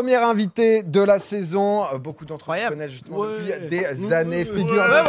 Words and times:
première 0.00 0.24
invitée 0.26 0.82
de 0.82 1.02
la 1.02 1.18
saison. 1.18 1.84
Euh, 1.92 1.98
Beaucoup 1.98 2.24
d'entre 2.24 2.48
vous 2.48 2.68
connaissent 2.70 2.90
justement 2.90 3.18
Ouais. 3.18 3.28
depuis 3.46 3.68
des 3.68 3.80
Ouais. 4.06 4.12
années. 4.14 4.44
Figure 4.46 4.82
Ouais, 4.82 5.04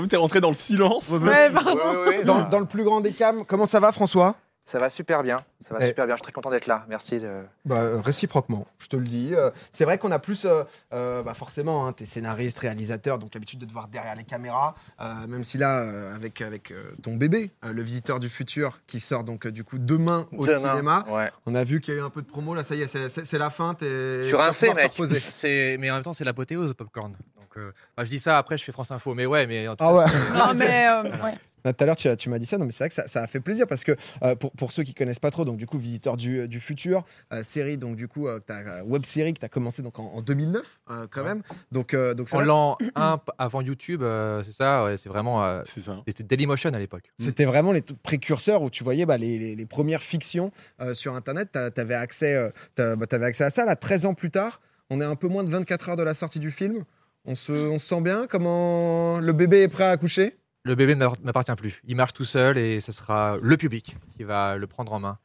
vu, 0.00 0.08
t'es 0.08 0.16
rentré 0.16 0.40
dans 0.40 0.48
le 0.48 0.54
silence. 0.56 1.10
Ouais, 1.10 1.50
pardon. 1.50 1.78
Dans, 2.24 2.40
dans 2.48 2.58
le 2.60 2.64
plus 2.64 2.82
grand 2.82 3.00
des 3.02 3.12
cams. 3.12 3.44
Comment 3.46 3.66
ça 3.66 3.80
va, 3.80 3.92
François? 3.92 4.34
Ça 4.66 4.78
va 4.78 4.88
super 4.88 5.22
bien, 5.22 5.36
ça 5.60 5.74
va 5.74 5.80
Eh. 5.82 5.88
super 5.88 6.06
bien. 6.06 6.14
Je 6.14 6.20
suis 6.20 6.22
très 6.22 6.32
content 6.32 6.50
d'être 6.50 6.66
là. 6.66 6.86
Merci. 6.88 7.18
De... 7.18 7.42
Bah, 7.66 7.80
euh, 7.82 8.00
réciproquement, 8.00 8.66
je 8.78 8.86
te 8.88 8.96
le 8.96 9.04
dis. 9.04 9.34
Euh, 9.34 9.50
c'est 9.72 9.84
vrai 9.84 9.98
qu'on 9.98 10.10
a 10.10 10.18
plus, 10.18 10.46
euh, 10.46 10.64
euh, 10.94 11.22
bah, 11.22 11.34
forcément, 11.34 11.86
hein, 11.86 11.92
t'es 11.92 12.06
scénariste, 12.06 12.60
réalisateur, 12.60 13.18
donc 13.18 13.34
l'habitude 13.34 13.58
de 13.58 13.66
te 13.66 13.72
voir 13.72 13.88
derrière 13.88 14.14
les 14.14 14.24
caméras. 14.24 14.74
Euh, 15.02 15.26
même 15.28 15.44
si 15.44 15.58
là, 15.58 15.80
euh, 15.80 16.14
avec, 16.14 16.40
avec 16.40 16.70
euh, 16.70 16.92
ton 17.02 17.14
bébé, 17.16 17.50
euh, 17.66 17.74
le 17.74 17.82
visiteur 17.82 18.20
du 18.20 18.30
futur, 18.30 18.80
qui 18.86 19.00
sort 19.00 19.22
donc 19.22 19.46
euh, 19.46 19.52
du 19.52 19.64
coup 19.64 19.76
demain 19.78 20.26
au 20.32 20.46
Demain. 20.46 20.70
cinéma, 20.70 21.04
Ouais. 21.10 21.30
on 21.44 21.54
a 21.54 21.62
vu 21.62 21.82
qu'il 21.82 21.92
y 21.92 21.96
a 21.98 22.00
eu 22.00 22.02
un 22.02 22.08
peu 22.10 22.22
de 22.22 22.26
promo. 22.26 22.54
Là, 22.54 22.64
ça 22.64 22.74
y 22.74 22.80
est, 22.80 22.88
c'est, 22.88 23.10
c'est- 23.10 23.26
c'est 23.26 23.38
la 23.38 23.50
fin. 23.50 23.74
T'es, 23.74 24.22
pouvoir 24.30 24.50
te 24.50 25.02
mec. 25.12 25.22
C'est, 25.32 25.76
mais 25.78 25.90
en 25.90 25.94
même 25.94 26.02
temps, 26.02 26.14
c'est 26.14 26.24
l'apothéose, 26.24 26.72
Popcorn. 26.72 27.12
Donc, 27.12 27.58
euh, 27.58 27.72
bah, 27.98 28.04
je 28.04 28.08
dis 28.08 28.18
ça 28.18 28.38
après, 28.38 28.56
je 28.56 28.64
fais 28.64 28.72
France 28.72 28.90
Info. 28.90 29.14
Mais 29.14 29.26
ouais, 29.26 29.46
mais 29.46 29.68
en 29.68 29.76
tout 29.76 29.84
Ah 29.84 29.88
cas, 29.88 29.92
ouais. 29.94 30.38
Non, 30.38 30.54
mais 30.54 30.88
euh, 30.88 31.02
ouais. 31.22 31.34
Tout 31.64 31.72
à 31.82 31.86
l'heure, 31.86 31.96
tu, 31.96 32.08
as- 32.08 32.16
tu 32.16 32.28
m'as 32.28 32.38
dit 32.38 32.44
ça, 32.46 32.58
non, 32.58 32.66
mais 32.66 32.72
c'est 32.72 32.84
vrai 32.84 32.88
que 32.90 32.94
ça, 32.94 33.08
ça 33.08 33.22
a 33.22 33.26
fait 33.26 33.40
plaisir 33.40 33.66
parce 33.66 33.84
que 33.84 33.96
euh, 34.22 34.34
pour, 34.34 34.52
pour 34.52 34.70
ceux 34.70 34.82
qui 34.82 34.92
connaissent 34.92 35.18
pas 35.18 35.30
trop, 35.30 35.44
donc 35.46 35.56
du 35.56 35.66
coup, 35.66 35.78
Visiteur 35.78 36.16
du, 36.16 36.46
du 36.46 36.60
futur, 36.60 37.04
euh, 37.32 37.42
série, 37.42 37.78
donc 37.78 37.96
du 37.96 38.06
coup, 38.06 38.28
euh, 38.28 38.38
euh, 38.50 38.82
web 38.82 39.04
série 39.04 39.32
que 39.32 39.38
tu 39.40 39.44
as 39.46 39.48
commencé 39.48 39.80
donc 39.82 39.98
en, 39.98 40.04
en 40.14 40.20
2009 40.22 40.80
euh, 40.90 41.06
quand 41.10 41.22
Ouais. 41.22 41.28
même. 41.28 41.42
Donc, 41.72 41.94
euh, 41.94 42.12
donc 42.14 42.28
en 42.32 42.40
l'an 42.40 42.76
1 42.94 43.18
p- 43.26 43.32
avant 43.38 43.62
YouTube, 43.62 44.02
euh, 44.02 44.42
c'est 44.44 44.52
ça, 44.52 44.84
ouais, 44.84 44.96
c'est 44.98 45.08
vraiment. 45.08 45.44
euh, 45.44 45.62
C'est 45.64 45.80
ça. 45.80 46.02
c'était 46.06 46.22
Dailymotion 46.24 46.70
à 46.74 46.78
l'époque. 46.78 47.10
C'était 47.18 47.44
vraiment 47.46 47.72
les 47.72 47.82
précurseurs 48.02 48.60
où 48.62 48.68
tu 48.70 48.84
voyais 48.84 49.06
bah, 49.06 49.16
les, 49.16 49.38
les- 49.38 49.56
les 49.56 49.66
premières 49.66 50.02
fictions 50.02 50.52
euh, 50.80 50.92
sur 50.94 51.14
Internet. 51.14 51.48
Tu 51.74 51.80
avais 51.80 51.94
accès, 51.94 52.34
euh, 52.76 52.96
bah, 52.96 53.06
t'avais 53.06 53.26
accès 53.26 53.44
à 53.44 53.50
ça. 53.50 53.64
Là, 53.64 53.74
13 53.76 54.04
ans 54.06 54.14
plus 54.14 54.30
tard, 54.30 54.60
on 54.90 55.00
est 55.00 55.04
un 55.04 55.16
peu 55.16 55.28
moins 55.28 55.44
de 55.44 55.50
24 55.50 55.88
heures 55.90 55.96
de 55.96 56.02
la 56.02 56.12
sortie 56.14 56.38
du 56.40 56.50
film. 56.50 56.84
On 57.24 57.34
se, 57.34 57.52
on 57.52 57.78
se 57.78 57.86
sent 57.88 58.02
bien? 58.02 58.26
Comment 58.28 59.18
le 59.18 59.32
bébé 59.32 59.62
est 59.62 59.68
prêt 59.68 59.84
à 59.84 59.90
accoucher? 59.90 60.36
Le 60.64 60.74
bébé 60.74 60.94
ne 60.94 61.00
m'appart- 61.04 61.22
m'appartient 61.22 61.54
plus. 61.56 61.80
Il 61.84 61.94
marche 61.94 62.14
tout 62.14 62.24
seul 62.24 62.56
et 62.56 62.80
ce 62.80 62.90
sera 62.90 63.36
le 63.40 63.56
public 63.58 63.96
qui 64.16 64.22
va 64.24 64.56
le 64.56 64.66
prendre 64.66 64.92
en 64.94 64.98
main 65.00 65.18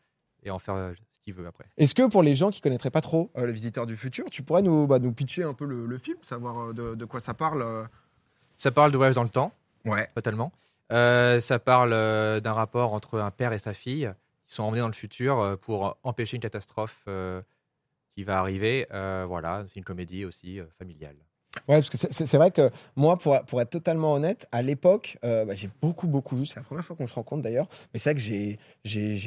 et 0.44 0.52
en 0.52 0.60
faire 0.60 0.76
euh, 0.76 0.94
ce 1.12 1.20
qu'il 1.22 1.34
veut 1.34 1.48
après. 1.48 1.66
Est-ce 1.78 1.96
que 1.96 2.08
pour 2.10 2.24
les 2.24 2.36
gens 2.36 2.50
qui 2.52 2.60
connaîtraient 2.60 2.92
pas 2.92 3.00
trop 3.02 3.32
euh, 3.38 3.46
Le 3.46 3.52
Visiteur 3.54 3.86
du 3.86 3.96
futur, 3.96 4.26
tu 4.30 4.44
pourrais 4.44 4.62
nous, 4.62 4.86
bah, 4.86 5.00
nous 5.00 5.14
pitcher 5.14 5.44
un 5.44 5.54
peu 5.54 5.66
le, 5.66 5.86
le 5.86 5.98
film, 5.98 6.18
savoir 6.24 6.60
euh, 6.70 6.74
de, 6.74 6.96
de 6.96 7.06
quoi 7.06 7.22
ça 7.22 7.34
parle 7.34 7.62
euh? 7.62 7.84
Ça 8.58 8.72
parle 8.72 8.92
de 8.92 8.98
voyage 8.98 9.16
dans 9.16 9.24
le 9.24 9.30
temps, 9.30 9.54
Ouais. 9.86 10.10
totalement. 10.14 10.52
Euh, 10.92 11.40
ça 11.40 11.58
parle 11.60 11.92
d'un 12.42 12.54
rapport 12.54 12.94
entre 12.94 13.20
un 13.20 13.32
père 13.32 13.54
et 13.54 13.60
sa 13.60 13.74
fille 13.74 14.12
qui 14.46 14.54
sont 14.56 14.64
emmenés 14.64 14.82
dans 14.82 14.88
le 14.88 14.94
futur 14.94 15.58
pour 15.62 15.98
empêcher 16.04 16.36
une 16.36 16.42
catastrophe 16.42 17.06
qui 18.16 18.24
va 18.26 18.40
arriver. 18.40 18.86
Voilà, 18.90 19.64
c'est 19.68 19.78
une 19.78 19.86
comédie 19.86 20.26
aussi 20.26 20.60
familiale. 20.78 21.16
Ouais, 21.68 21.76
parce 21.82 21.90
que 21.90 21.98
c'est- 21.98 22.38
vrai 22.38 22.52
que 22.52 22.70
moi, 22.96 23.18
pour, 23.18 23.40
pour 23.44 23.62
être 23.62 23.70
totalement 23.70 24.14
honnête, 24.14 24.48
à 24.52 24.62
l'époque, 24.62 25.18
euh, 25.24 25.46
bah, 25.46 25.54
j'ai 25.56 25.70
beaucoup, 25.82 26.08
beaucoup 26.08 26.36
vu. 26.38 26.46
C'est 26.46 26.56
la 26.56 26.62
première 26.64 26.84
fois 26.86 26.96
qu'on 26.96 27.08
se 27.08 27.14
rencontre 27.14 27.42
d'ailleurs. 27.44 27.68
Mais 27.94 28.00
c'est 28.00 28.12
vrai 28.12 28.16
que 28.16 28.22
j'ai- 28.22 28.58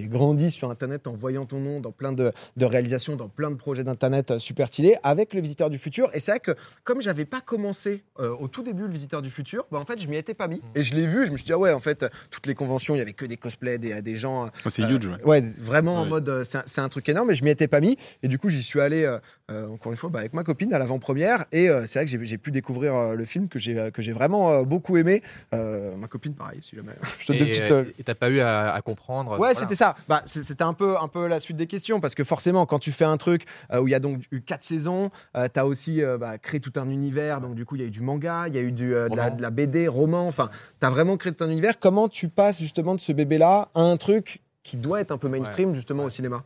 grandi 0.09 0.51
sur 0.51 0.71
Internet 0.71 1.07
en 1.07 1.13
voyant 1.15 1.45
ton 1.47 1.59
nom 1.61 1.81
dans 1.81 1.93
plein 1.93 2.13
de, 2.13 2.33
de 2.57 2.65
réalisations, 2.67 3.17
dans 3.17 3.29
plein 3.29 3.51
de 3.51 3.57
projets 3.57 3.85
d'Internet 3.85 4.31
euh, 4.33 4.39
super 4.39 4.69
stylés, 4.69 4.97
avec 5.03 5.35
le 5.35 5.41
Visiteur 5.41 5.71
du 5.71 5.79
Futur. 5.79 6.11
Et 6.15 6.21
c'est 6.21 6.33
vrai 6.33 6.41
que 6.41 6.53
comme 6.85 7.01
j'avais 7.01 7.25
pas 7.25 7.41
commencé 7.41 8.03
euh, 8.21 8.35
au 8.39 8.49
tout 8.49 8.63
début 8.63 8.83
le 8.83 8.89
Visiteur 8.93 9.23
du 9.23 9.31
Futur, 9.31 9.67
bah, 9.71 9.79
en 9.79 9.85
fait, 9.85 10.01
je 10.01 10.09
m'y 10.09 10.17
étais 10.17 10.35
pas 10.35 10.49
mis. 10.49 10.61
Et 10.75 10.83
je 10.83 10.95
l'ai 10.95 11.07
vu, 11.07 11.27
je 11.27 11.33
me 11.33 11.37
suis 11.37 11.45
dit, 11.47 11.53
ah 11.53 11.59
ouais, 11.59 11.73
en 11.73 11.81
fait, 11.81 12.05
toutes 12.31 12.47
les 12.47 12.55
conventions, 12.55 12.95
il 12.95 12.99
y 12.99 13.03
avait 13.03 13.13
que 13.13 13.27
des 13.27 13.37
cosplays, 13.37 13.79
des, 13.79 14.03
des 14.03 14.17
gens. 14.17 14.49
c'est 14.69 14.83
euh, 14.83 14.89
huge. 14.97 15.07
ouais. 15.07 15.25
Ouais, 15.25 15.41
vraiment 15.59 15.97
en 15.97 16.05
mode, 16.07 16.43
c'est 16.45 16.79
un, 16.81 16.85
un 16.85 16.89
truc 16.89 17.09
énorme, 17.09 17.29
mais 17.29 17.35
je 17.35 17.45
m'y 17.45 17.51
étais 17.51 17.69
pas 17.69 17.81
mis. 17.81 17.97
Et 18.23 18.29
du 18.29 18.39
coup, 18.39 18.49
j'y 18.49 18.63
suis 18.63 18.81
allé, 18.81 19.07
encore 19.49 19.92
une 19.92 19.98
fois, 19.98 20.11
bah, 20.11 20.21
avec 20.21 20.33
ma 20.35 20.45
copine 20.45 20.73
à 20.75 20.79
l'avant-première. 20.79 21.45
Et 21.53 21.69
c'est 21.87 21.95
vrai 22.01 22.05
que 22.05 22.11
j'ai- 22.11 22.22
j'ai 22.25 22.39
pu 22.39 22.51
découvrir 22.51 22.95
euh, 22.95 23.15
le 23.15 23.25
film 23.25 23.49
que 23.49 23.59
j'ai 23.59 23.79
euh, 23.79 23.91
que 23.91 24.03
j'ai 24.03 24.13
vraiment 24.13 24.51
euh, 24.51 24.63
beaucoup 24.65 24.97
aimé. 24.97 25.23
Ma 25.53 26.09
copine, 26.09 26.35
pareil, 26.35 26.61
si 26.63 26.77
jamais. 26.77 26.93
je 27.19 27.27
te 27.27 27.33
Et 27.33 27.39
petites, 27.39 27.99
et 27.99 28.05
t'as 28.05 28.15
pas 28.15 28.31
eu 28.31 28.41
à, 28.41 28.73
à 28.73 28.81
comprendre. 28.83 29.33
Ouais, 29.33 29.37
voilà. 29.39 29.55
c'était 29.55 29.75
ça. 29.75 29.95
Bah, 30.09 30.23
c'était 30.27 30.63
un 30.63 30.75
peu, 30.75 30.97
un 30.99 31.09
peu 31.09 31.27
la 31.27 31.41
suite 31.41 31.57
des 31.57 31.67
questions 31.67 32.01
parce 32.01 32.15
que 32.15 32.25
forcément, 32.25 32.67
quand 32.67 32.79
tu 32.79 32.93
fais 32.93 33.05
un 33.05 33.17
truc 33.17 33.45
où 33.73 33.87
il 33.89 33.91
y 33.91 33.95
a 33.95 34.01
donc 34.01 34.23
eu 34.31 34.41
quatre 34.41 34.65
saisons, 34.65 35.11
tu 35.35 35.41
as 35.61 35.67
aussi 35.67 36.01
bah, 36.19 36.39
créé 36.39 36.61
tout 36.61 36.73
un 36.77 36.89
univers. 36.91 37.41
Donc, 37.41 37.55
du 37.55 37.65
coup, 37.65 37.77
il 37.77 37.83
y 37.83 37.85
a 37.85 37.89
eu 37.89 37.91
du 37.91 38.01
manga, 38.01 38.45
il 38.49 38.55
y 38.55 38.59
a 38.59 38.63
eu 38.63 38.73
du, 38.73 38.91
de, 38.91 38.95
la, 39.15 39.25
Roman. 39.25 39.37
de 39.37 39.43
la 39.43 39.51
BD, 39.51 39.89
roman. 39.89 40.27
Enfin, 40.29 40.51
tu 40.81 40.87
as 40.87 40.91
vraiment 40.91 41.17
créé 41.17 41.33
tout 41.33 41.45
un 41.45 41.51
univers. 41.51 41.79
Comment 41.79 42.09
tu 42.09 42.29
passes 42.29 42.61
justement 42.61 42.95
de 42.95 43.01
ce 43.01 43.13
bébé-là 43.13 43.69
à 43.75 43.81
un 43.81 43.97
truc 43.97 44.41
qui 44.63 44.77
doit 44.77 45.01
être 45.01 45.11
un 45.13 45.19
peu 45.19 45.29
mainstream 45.29 45.75
justement 45.75 46.03
Ouais. 46.03 46.07
au 46.07 46.11
cinéma? 46.11 46.45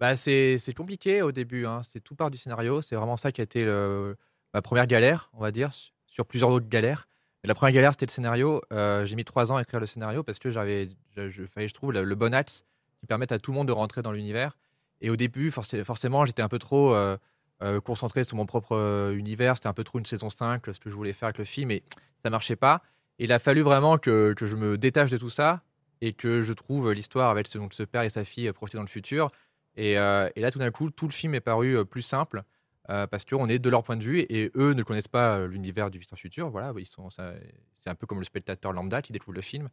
Bah, 0.00 0.14
c'est 0.16 0.58
c'est 0.58 0.74
compliqué 0.74 1.22
au 1.22 1.32
début. 1.32 1.66
Hein. 1.66 1.80
C'est 1.90 2.00
tout 2.00 2.14
part 2.14 2.30
du 2.30 2.38
scénario. 2.38 2.82
C'est 2.82 2.94
vraiment 2.94 3.16
ça 3.16 3.32
qui 3.32 3.40
a 3.40 3.44
été 3.44 3.64
le- 3.64 4.16
ma 4.58 4.62
première 4.62 4.88
galère, 4.88 5.30
on 5.34 5.40
va 5.40 5.52
dire, 5.52 5.70
sur 6.08 6.26
plusieurs 6.26 6.50
autres 6.50 6.68
galères. 6.68 7.06
La 7.44 7.54
première 7.54 7.72
galère, 7.72 7.92
c'était 7.92 8.06
le 8.06 8.10
scénario. 8.10 8.60
Euh, 8.72 9.04
J'ai 9.04 9.14
mis 9.14 9.24
trois 9.24 9.52
ans 9.52 9.56
à 9.56 9.62
écrire 9.62 9.78
le 9.78 9.86
scénario 9.86 10.24
parce 10.24 10.40
que 10.40 10.50
j'avais, 10.50 10.88
je, 11.16 11.28
je, 11.30 11.44
fallait, 11.44 11.68
je 11.68 11.74
trouve, 11.74 11.92
le, 11.92 12.14
bon 12.16 12.34
axe 12.34 12.64
qui 12.98 13.06
permette 13.06 13.30
à 13.30 13.38
tout 13.38 13.52
le 13.52 13.56
monde 13.56 13.68
de 13.68 13.72
rentrer 13.72 14.02
dans 14.02 14.10
l'univers. 14.10 14.58
Et 15.00 15.10
au 15.10 15.16
début, 15.16 15.50
forcé- 15.50 15.84
forcément, 15.84 16.24
j'étais 16.24 16.42
un 16.42 16.48
peu 16.48 16.58
trop 16.58 16.92
euh, 16.92 17.16
euh, 17.62 17.80
concentré 17.80 18.24
sur 18.24 18.36
mon 18.36 18.46
propre 18.46 19.12
univers. 19.16 19.56
C'était 19.56 19.68
un 19.68 19.72
peu 19.72 19.84
trop 19.84 20.00
une 20.00 20.06
saison 20.06 20.28
5, 20.28 20.64
ce 20.66 20.80
que 20.80 20.90
je 20.90 20.94
voulais 20.96 21.12
faire 21.12 21.28
avec 21.28 21.38
le 21.38 21.44
film, 21.44 21.70
et 21.70 21.84
ça 22.24 22.28
marchait 22.28 22.56
pas. 22.56 22.82
Il 23.20 23.32
a 23.32 23.38
fallu 23.38 23.60
vraiment 23.60 23.96
que, 23.96 24.34
je 24.40 24.56
me 24.56 24.76
détache 24.76 25.10
de 25.10 25.18
tout 25.18 25.30
ça 25.30 25.62
et 26.00 26.14
que 26.14 26.42
je 26.42 26.52
trouve 26.52 26.92
l'histoire 26.92 27.30
avec 27.30 27.46
ce, 27.46 27.60
ce 27.70 27.84
père 27.84 28.02
et 28.02 28.08
sa 28.08 28.24
fille 28.24 28.50
projetés 28.52 28.78
dans 28.78 28.82
le 28.82 28.88
futur. 28.88 29.30
Et, 29.76 29.92
et 29.92 30.40
là, 30.40 30.50
tout 30.50 30.58
d'un 30.58 30.72
coup, 30.72 30.90
tout 30.90 31.06
le 31.06 31.12
film 31.12 31.36
est 31.36 31.40
paru 31.40 31.86
plus 31.86 32.02
simple 32.02 32.42
euh, 32.90 33.06
parce 33.06 33.24
qu'on 33.24 33.48
est 33.48 33.58
de 33.58 33.68
leur 33.70 33.82
point 33.82 33.96
de 33.96 34.04
vue 34.04 34.20
et 34.20 34.50
eux 34.56 34.72
ne 34.74 34.82
connaissent 34.82 35.08
pas 35.08 35.36
euh, 35.38 35.46
l'univers 35.48 35.90
du 35.90 35.98
Visiteur 35.98 36.18
Futur. 36.18 36.50
Voilà, 36.50 36.72
ils 36.78 36.86
sont, 36.86 37.08
c'est 37.10 37.90
un 37.90 37.94
peu 37.94 38.06
comme 38.06 38.18
le 38.18 38.24
spectateur 38.24 38.72
lambda 38.72 39.02
qui 39.02 39.12
découvre 39.12 39.34
le 39.34 39.42
film. 39.42 39.68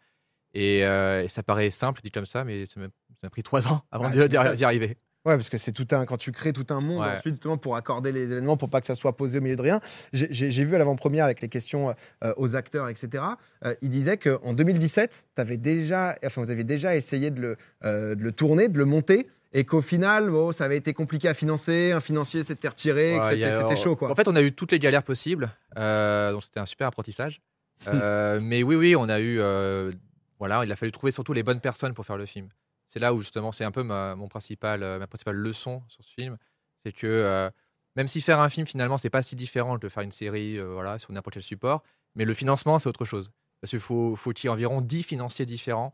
Et, 0.53 0.85
euh, 0.85 1.23
et 1.23 1.27
ça 1.27 1.43
paraît 1.43 1.69
simple 1.69 2.01
dit 2.01 2.11
comme 2.11 2.25
ça, 2.25 2.43
mais 2.43 2.65
ça 2.65 2.79
m'a 3.23 3.29
pris 3.29 3.43
trois 3.43 3.67
ans 3.67 3.81
avant 3.91 4.05
Ah, 4.13 4.27
d'y- 4.55 4.63
arriver. 4.65 4.97
Ouais, 5.25 5.35
parce 5.37 5.49
que 5.49 5.57
c'est 5.57 5.71
tout 5.71 5.87
un. 5.91 6.05
Quand 6.05 6.17
tu 6.17 6.31
crées 6.31 6.53
tout 6.53 6.67
un 6.69 6.79
monde, 6.81 7.01
Ouais. 7.01 7.13
ensuite, 7.17 7.33
justement, 7.33 7.57
pour 7.57 7.75
accorder 7.75 8.11
les 8.11 8.25
événements, 8.31 8.57
pour 8.57 8.69
pas 8.69 8.79
que 8.79 8.85
ça 8.85 8.93
soit 8.93 9.17
posé 9.17 9.39
au 9.39 9.41
milieu 9.41 9.55
de 9.55 9.61
rien. 9.63 9.81
J'ai- 10.13 10.63
vu 10.63 10.75
à 10.75 10.77
l'avant-première 10.77 11.25
avec 11.25 11.41
les 11.41 11.49
questions 11.49 11.95
euh, 12.23 12.33
aux 12.37 12.55
acteurs, 12.55 12.87
etc. 12.89 13.23
euh, 13.65 13.73
il 13.81 13.89
disait 13.89 14.17
qu'en 14.17 14.53
2017, 14.53 15.25
avais 15.37 15.57
déjà, 15.57 16.15
enfin, 16.23 16.43
vous 16.43 16.51
aviez 16.51 16.63
déjà 16.63 16.95
essayé 16.95 17.31
de 17.31 17.41
le, 17.41 17.57
euh, 17.83 18.13
de 18.13 18.21
le 18.23 18.31
tourner, 18.31 18.69
de 18.69 18.77
le 18.77 18.85
monter, 18.85 19.27
et 19.57 19.63
qu'au 19.63 19.81
final, 19.81 20.29
bon, 20.29 20.51
ça 20.51 20.65
avait 20.65 20.75
été 20.75 20.93
compliqué 20.93 21.29
à 21.29 21.33
financer. 21.33 21.93
Un 21.93 22.01
financier 22.01 22.43
s'était 22.43 22.67
retiré, 22.67 23.17
Ouais, 23.17 23.51
c'était 23.51 23.77
chaud, 23.77 23.95
quoi. 23.95 24.11
En 24.11 24.15
fait, 24.15 24.27
on 24.27 24.35
a 24.35 24.41
eu 24.41 24.51
toutes 24.51 24.73
les 24.73 24.79
galères 24.79 25.01
possibles, 25.01 25.49
euh, 25.77 26.33
donc 26.33 26.43
c'était 26.43 26.59
un 26.59 26.65
super 26.67 26.87
apprentissage. 26.87 27.41
Euh, 27.87 28.39
mais 28.41 28.63
oui, 28.63 28.77
oui, 28.77 28.95
on 28.95 29.09
a 29.09 29.19
eu, 29.19 29.37
euh, 29.39 29.91
voilà, 30.39 30.63
il 30.63 30.71
a 30.71 30.77
fallu 30.77 30.93
trouver 30.93 31.11
surtout 31.11 31.33
les 31.33 31.43
bonnes 31.43 31.59
personnes 31.59 31.93
pour 31.93 32.05
faire 32.05 32.15
le 32.15 32.25
film. 32.25 32.47
C'est 32.87 32.99
là 32.99 33.13
où 33.13 33.19
justement, 33.19 33.51
c'est 33.51 33.65
un 33.65 33.71
peu 33.71 33.83
ma, 33.83 34.15
mon 34.15 34.29
principal, 34.29 34.79
ma 34.97 35.05
principale 35.07 35.35
leçon 35.35 35.83
sur 35.89 36.03
ce 36.03 36.13
film, 36.13 36.37
c'est 36.83 36.93
que 36.93 37.51
même 37.97 38.07
si 38.07 38.21
faire 38.21 38.39
un 38.39 38.47
film 38.47 38.65
finalement, 38.65 38.97
c'est 38.97 39.09
pas 39.09 39.21
si 39.21 39.35
différent 39.35 39.77
de 39.77 39.89
faire 39.89 40.03
une 40.03 40.13
série, 40.13 40.57
voilà, 40.57 40.99
sur 40.99 41.11
n'importe 41.11 41.33
quel 41.33 41.43
support, 41.43 41.83
mais 42.15 42.23
le 42.23 42.33
financement, 42.33 42.79
c'est 42.79 42.87
autre 42.87 43.03
chose. 43.03 43.29
Parce 43.59 43.71
qu'il 43.71 43.79
faut, 43.79 44.15
faut 44.15 44.31
qu'il 44.31 44.47
y 44.47 44.47
ait 44.47 44.53
environ 44.53 44.79
10 44.79 45.03
financiers 45.03 45.45
différents 45.45 45.93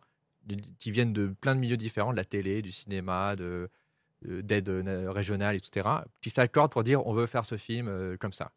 qui 0.79 0.91
viennent 0.91 1.13
de 1.13 1.27
plein 1.27 1.55
de 1.55 1.59
milieux 1.59 1.77
différents, 1.77 2.11
de 2.11 2.17
la 2.17 2.25
télé, 2.25 2.61
du 2.61 2.71
cinéma, 2.71 3.35
de 3.35 3.69
d'aide 4.23 4.69
euh, 4.69 5.11
régionale, 5.11 5.55
etc., 5.55 5.87
qui 6.21 6.29
s'accordent 6.29 6.71
pour 6.71 6.83
dire 6.83 7.05
on 7.07 7.13
veut 7.13 7.25
faire 7.25 7.45
ce 7.45 7.57
film 7.57 7.87
euh, 7.87 8.17
comme 8.17 8.33
ça. 8.33 8.51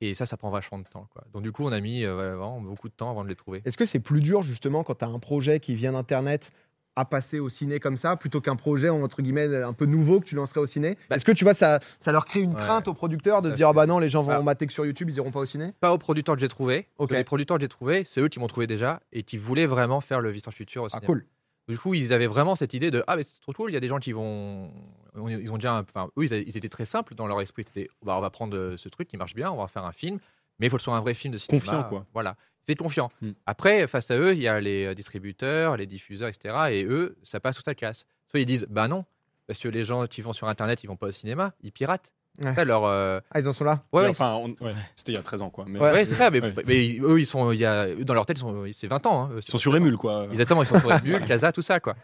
Et 0.00 0.12
ça, 0.12 0.26
ça 0.26 0.36
prend 0.36 0.50
vachement 0.50 0.78
de 0.78 0.84
temps. 0.84 1.08
Quoi. 1.12 1.24
Donc 1.32 1.42
du 1.42 1.52
coup, 1.52 1.64
on 1.64 1.72
a 1.72 1.80
mis 1.80 2.04
euh, 2.04 2.34
vraiment 2.36 2.60
beaucoup 2.60 2.88
de 2.88 2.94
temps 2.94 3.10
avant 3.10 3.22
de 3.22 3.28
les 3.28 3.36
trouver. 3.36 3.62
Est-ce 3.64 3.76
que 3.76 3.86
c'est 3.86 4.00
plus 4.00 4.20
dur, 4.20 4.42
justement, 4.42 4.82
quand 4.82 4.96
tu 4.96 5.04
as 5.04 5.08
un 5.08 5.18
projet 5.18 5.60
qui 5.60 5.76
vient 5.76 5.92
d'Internet 5.92 6.52
à 6.96 7.04
passer 7.04 7.40
au 7.40 7.48
ciné 7.48 7.80
comme 7.80 7.96
ça, 7.96 8.16
plutôt 8.16 8.40
qu'un 8.40 8.56
projet, 8.56 8.88
entre 8.88 9.20
guillemets, 9.22 9.62
un 9.62 9.72
peu 9.72 9.84
nouveau 9.86 10.20
que 10.20 10.26
tu 10.26 10.34
lancerais 10.36 10.60
au 10.60 10.66
ciné 10.66 10.96
Bah, 11.10 11.16
Est-ce 11.16 11.24
que 11.24 11.32
tu 11.32 11.44
vois, 11.44 11.54
ça, 11.54 11.80
ça 11.98 12.12
leur 12.12 12.24
crée 12.24 12.40
une 12.40 12.54
Ouais. 12.54 12.60
crainte 12.60 12.86
aux 12.86 12.94
producteurs 12.94 13.42
de 13.42 13.50
se 13.50 13.56
dire, 13.56 13.68
ah 13.68 13.72
bah 13.72 13.86
non, 13.86 13.98
les 13.98 14.08
gens 14.08 14.22
vont 14.22 14.32
Ah. 14.32 14.42
mater 14.42 14.66
que 14.66 14.72
sur 14.72 14.86
YouTube, 14.86 15.10
ils 15.10 15.16
iront 15.16 15.32
pas 15.32 15.40
au 15.40 15.44
ciné? 15.44 15.72
Pas 15.80 15.92
aux 15.92 15.98
producteurs 15.98 16.34
que 16.36 16.40
j'ai 16.40 16.48
trouvé. 16.48 16.86
Ok. 16.98 17.10
Les 17.10 17.24
producteurs 17.24 17.56
que 17.56 17.62
j'ai 17.62 17.68
trouvés, 17.68 18.04
c'est 18.04 18.20
eux 18.20 18.28
qui 18.28 18.38
m'ont 18.38 18.46
trouvé 18.46 18.66
déjà 18.66 19.00
et 19.12 19.22
qui 19.24 19.38
voulaient 19.38 19.66
vraiment 19.66 20.00
faire 20.00 20.20
le 20.20 20.30
Visiteur 20.30 20.54
Futur 20.54 20.82
au 20.82 20.86
Ah, 20.86 20.90
cinéma. 20.90 21.06
cool. 21.06 21.26
Du 21.66 21.78
coup, 21.78 21.94
ils 21.94 22.12
avaient 22.12 22.26
vraiment 22.26 22.54
cette 22.56 22.74
idée 22.74 22.90
de 22.90 23.02
ah 23.06 23.16
mais 23.16 23.22
c'est 23.22 23.40
trop 23.40 23.52
cool. 23.54 23.70
Il 23.70 23.74
y 23.74 23.76
a 23.76 23.80
des 23.80 23.88
gens 23.88 23.98
qui 23.98 24.12
vont, 24.12 24.70
on- 25.16 25.28
ils 25.28 25.50
ont 25.50 25.54
déjà, 25.56 25.72
un- 25.78 25.80
enfin 25.80 26.08
eux 26.18 26.24
ils 26.26 26.56
étaient 26.58 26.68
très 26.68 26.84
simples 26.84 27.14
dans 27.14 27.26
leur 27.26 27.40
esprit. 27.40 27.64
C'était 27.66 27.88
bah, 28.04 28.16
on 28.18 28.20
va 28.20 28.28
prendre 28.28 28.54
euh, 28.56 28.76
ce 28.76 28.90
truc 28.90 29.08
qui 29.08 29.16
marche 29.16 29.34
bien, 29.34 29.50
on 29.50 29.56
va 29.56 29.66
faire 29.66 29.84
un 29.86 29.92
film, 29.92 30.18
mais 30.58 30.66
il 30.66 30.70
faut 30.70 30.76
que 30.76 30.82
ce 30.82 30.84
soit 30.84 30.96
un 30.96 31.00
vrai 31.00 31.14
film 31.14 31.32
de 31.32 31.38
cinéma. 31.38 31.60
Confiant, 31.64 31.84
quoi. 31.84 32.06
Voilà, 32.12 32.36
c'est 32.62 32.74
confiant. 32.76 33.10
Hmm. 33.20 33.32
Après, 33.46 33.86
face 33.86 34.10
à 34.10 34.16
eux, 34.18 34.32
il 34.34 34.40
y 34.42 34.48
a 34.48 34.60
les 34.60 34.86
euh, 34.86 34.94
distributeurs, 34.94 35.76
les 35.76 35.86
diffuseurs, 35.86 36.28
etc. 36.28 36.54
Et 36.70 36.84
eux, 36.84 37.16
ça 37.22 37.40
passe 37.40 37.56
sous 37.56 37.62
sa 37.62 37.74
classe. 37.74 38.04
Soit 38.28 38.40
ils 38.40 38.46
disent 38.46 38.66
bah 38.70 38.88
non, 38.88 39.04
parce 39.46 39.58
que 39.58 39.68
les 39.68 39.84
gens 39.84 40.06
qui 40.06 40.22
vont 40.22 40.32
sur 40.32 40.48
Internet, 40.48 40.82
ils 40.84 40.86
vont 40.86 40.96
pas 40.96 41.06
au 41.08 41.12
cinéma, 41.12 41.52
ils 41.62 41.72
piratent. 41.72 42.12
Ouais. 42.42 42.52
Ça 42.52 42.64
leur, 42.64 42.84
euh, 42.84 43.20
Ah, 43.30 43.38
ils 43.38 43.48
en 43.48 43.52
sont 43.52 43.62
là 43.62 43.84
ouais, 43.92 44.08
enfin, 44.08 44.32
on- 44.34 44.48
ouais, 44.64 44.74
c'était 44.96 45.12
il 45.12 45.14
y 45.14 45.18
a 45.18 45.22
13 45.22 45.40
ans, 45.40 45.50
quoi. 45.50 45.66
Mais 45.68 45.78
Ouais. 45.78 45.92
Ouais, 45.92 46.04
c'est 46.04 46.16
ça, 46.16 46.30
mais, 46.32 46.40
Ouais. 46.40 46.52
mais 46.66 46.98
eux, 47.00 47.20
ils 47.20 47.26
sont, 47.26 47.52
il 47.52 47.60
y 47.60 47.64
a, 47.64 47.94
dans 47.94 48.12
leur 48.14 48.26
tête, 48.26 48.38
ils 48.38 48.40
sont- 48.40 48.64
c'est 48.72 48.88
20 48.88 49.06
ans. 49.06 49.26
hein, 49.26 49.30
eux, 49.34 49.38
Ils 49.38 49.48
sont 49.48 49.56
sur 49.58 49.76
Emule, 49.76 49.96
quoi. 49.96 50.26
Exactement, 50.32 50.64
ils 50.64 50.66
sont 50.66 50.80
sur 50.80 50.90
Emule, 50.92 51.24
Casa, 51.28 51.52
tout 51.52 51.62
ça, 51.62 51.78
quoi. 51.78 51.94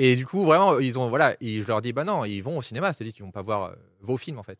Et 0.00 0.14
du 0.14 0.24
coup, 0.24 0.44
vraiment, 0.44 0.78
ils 0.78 0.96
ont, 0.98 1.08
voilà, 1.08 1.34
et 1.40 1.60
je 1.60 1.66
leur 1.66 1.80
dis, 1.80 1.92
bah 1.92 2.04
non, 2.04 2.24
ils 2.24 2.40
vont 2.40 2.56
au 2.58 2.62
cinéma, 2.62 2.92
c'est-à-dire 2.92 3.12
qu'ils 3.12 3.24
vont 3.24 3.32
pas 3.32 3.42
voir 3.42 3.64
euh, 3.64 3.70
vos 4.00 4.16
films 4.16 4.38
en 4.38 4.44
fait. 4.44 4.58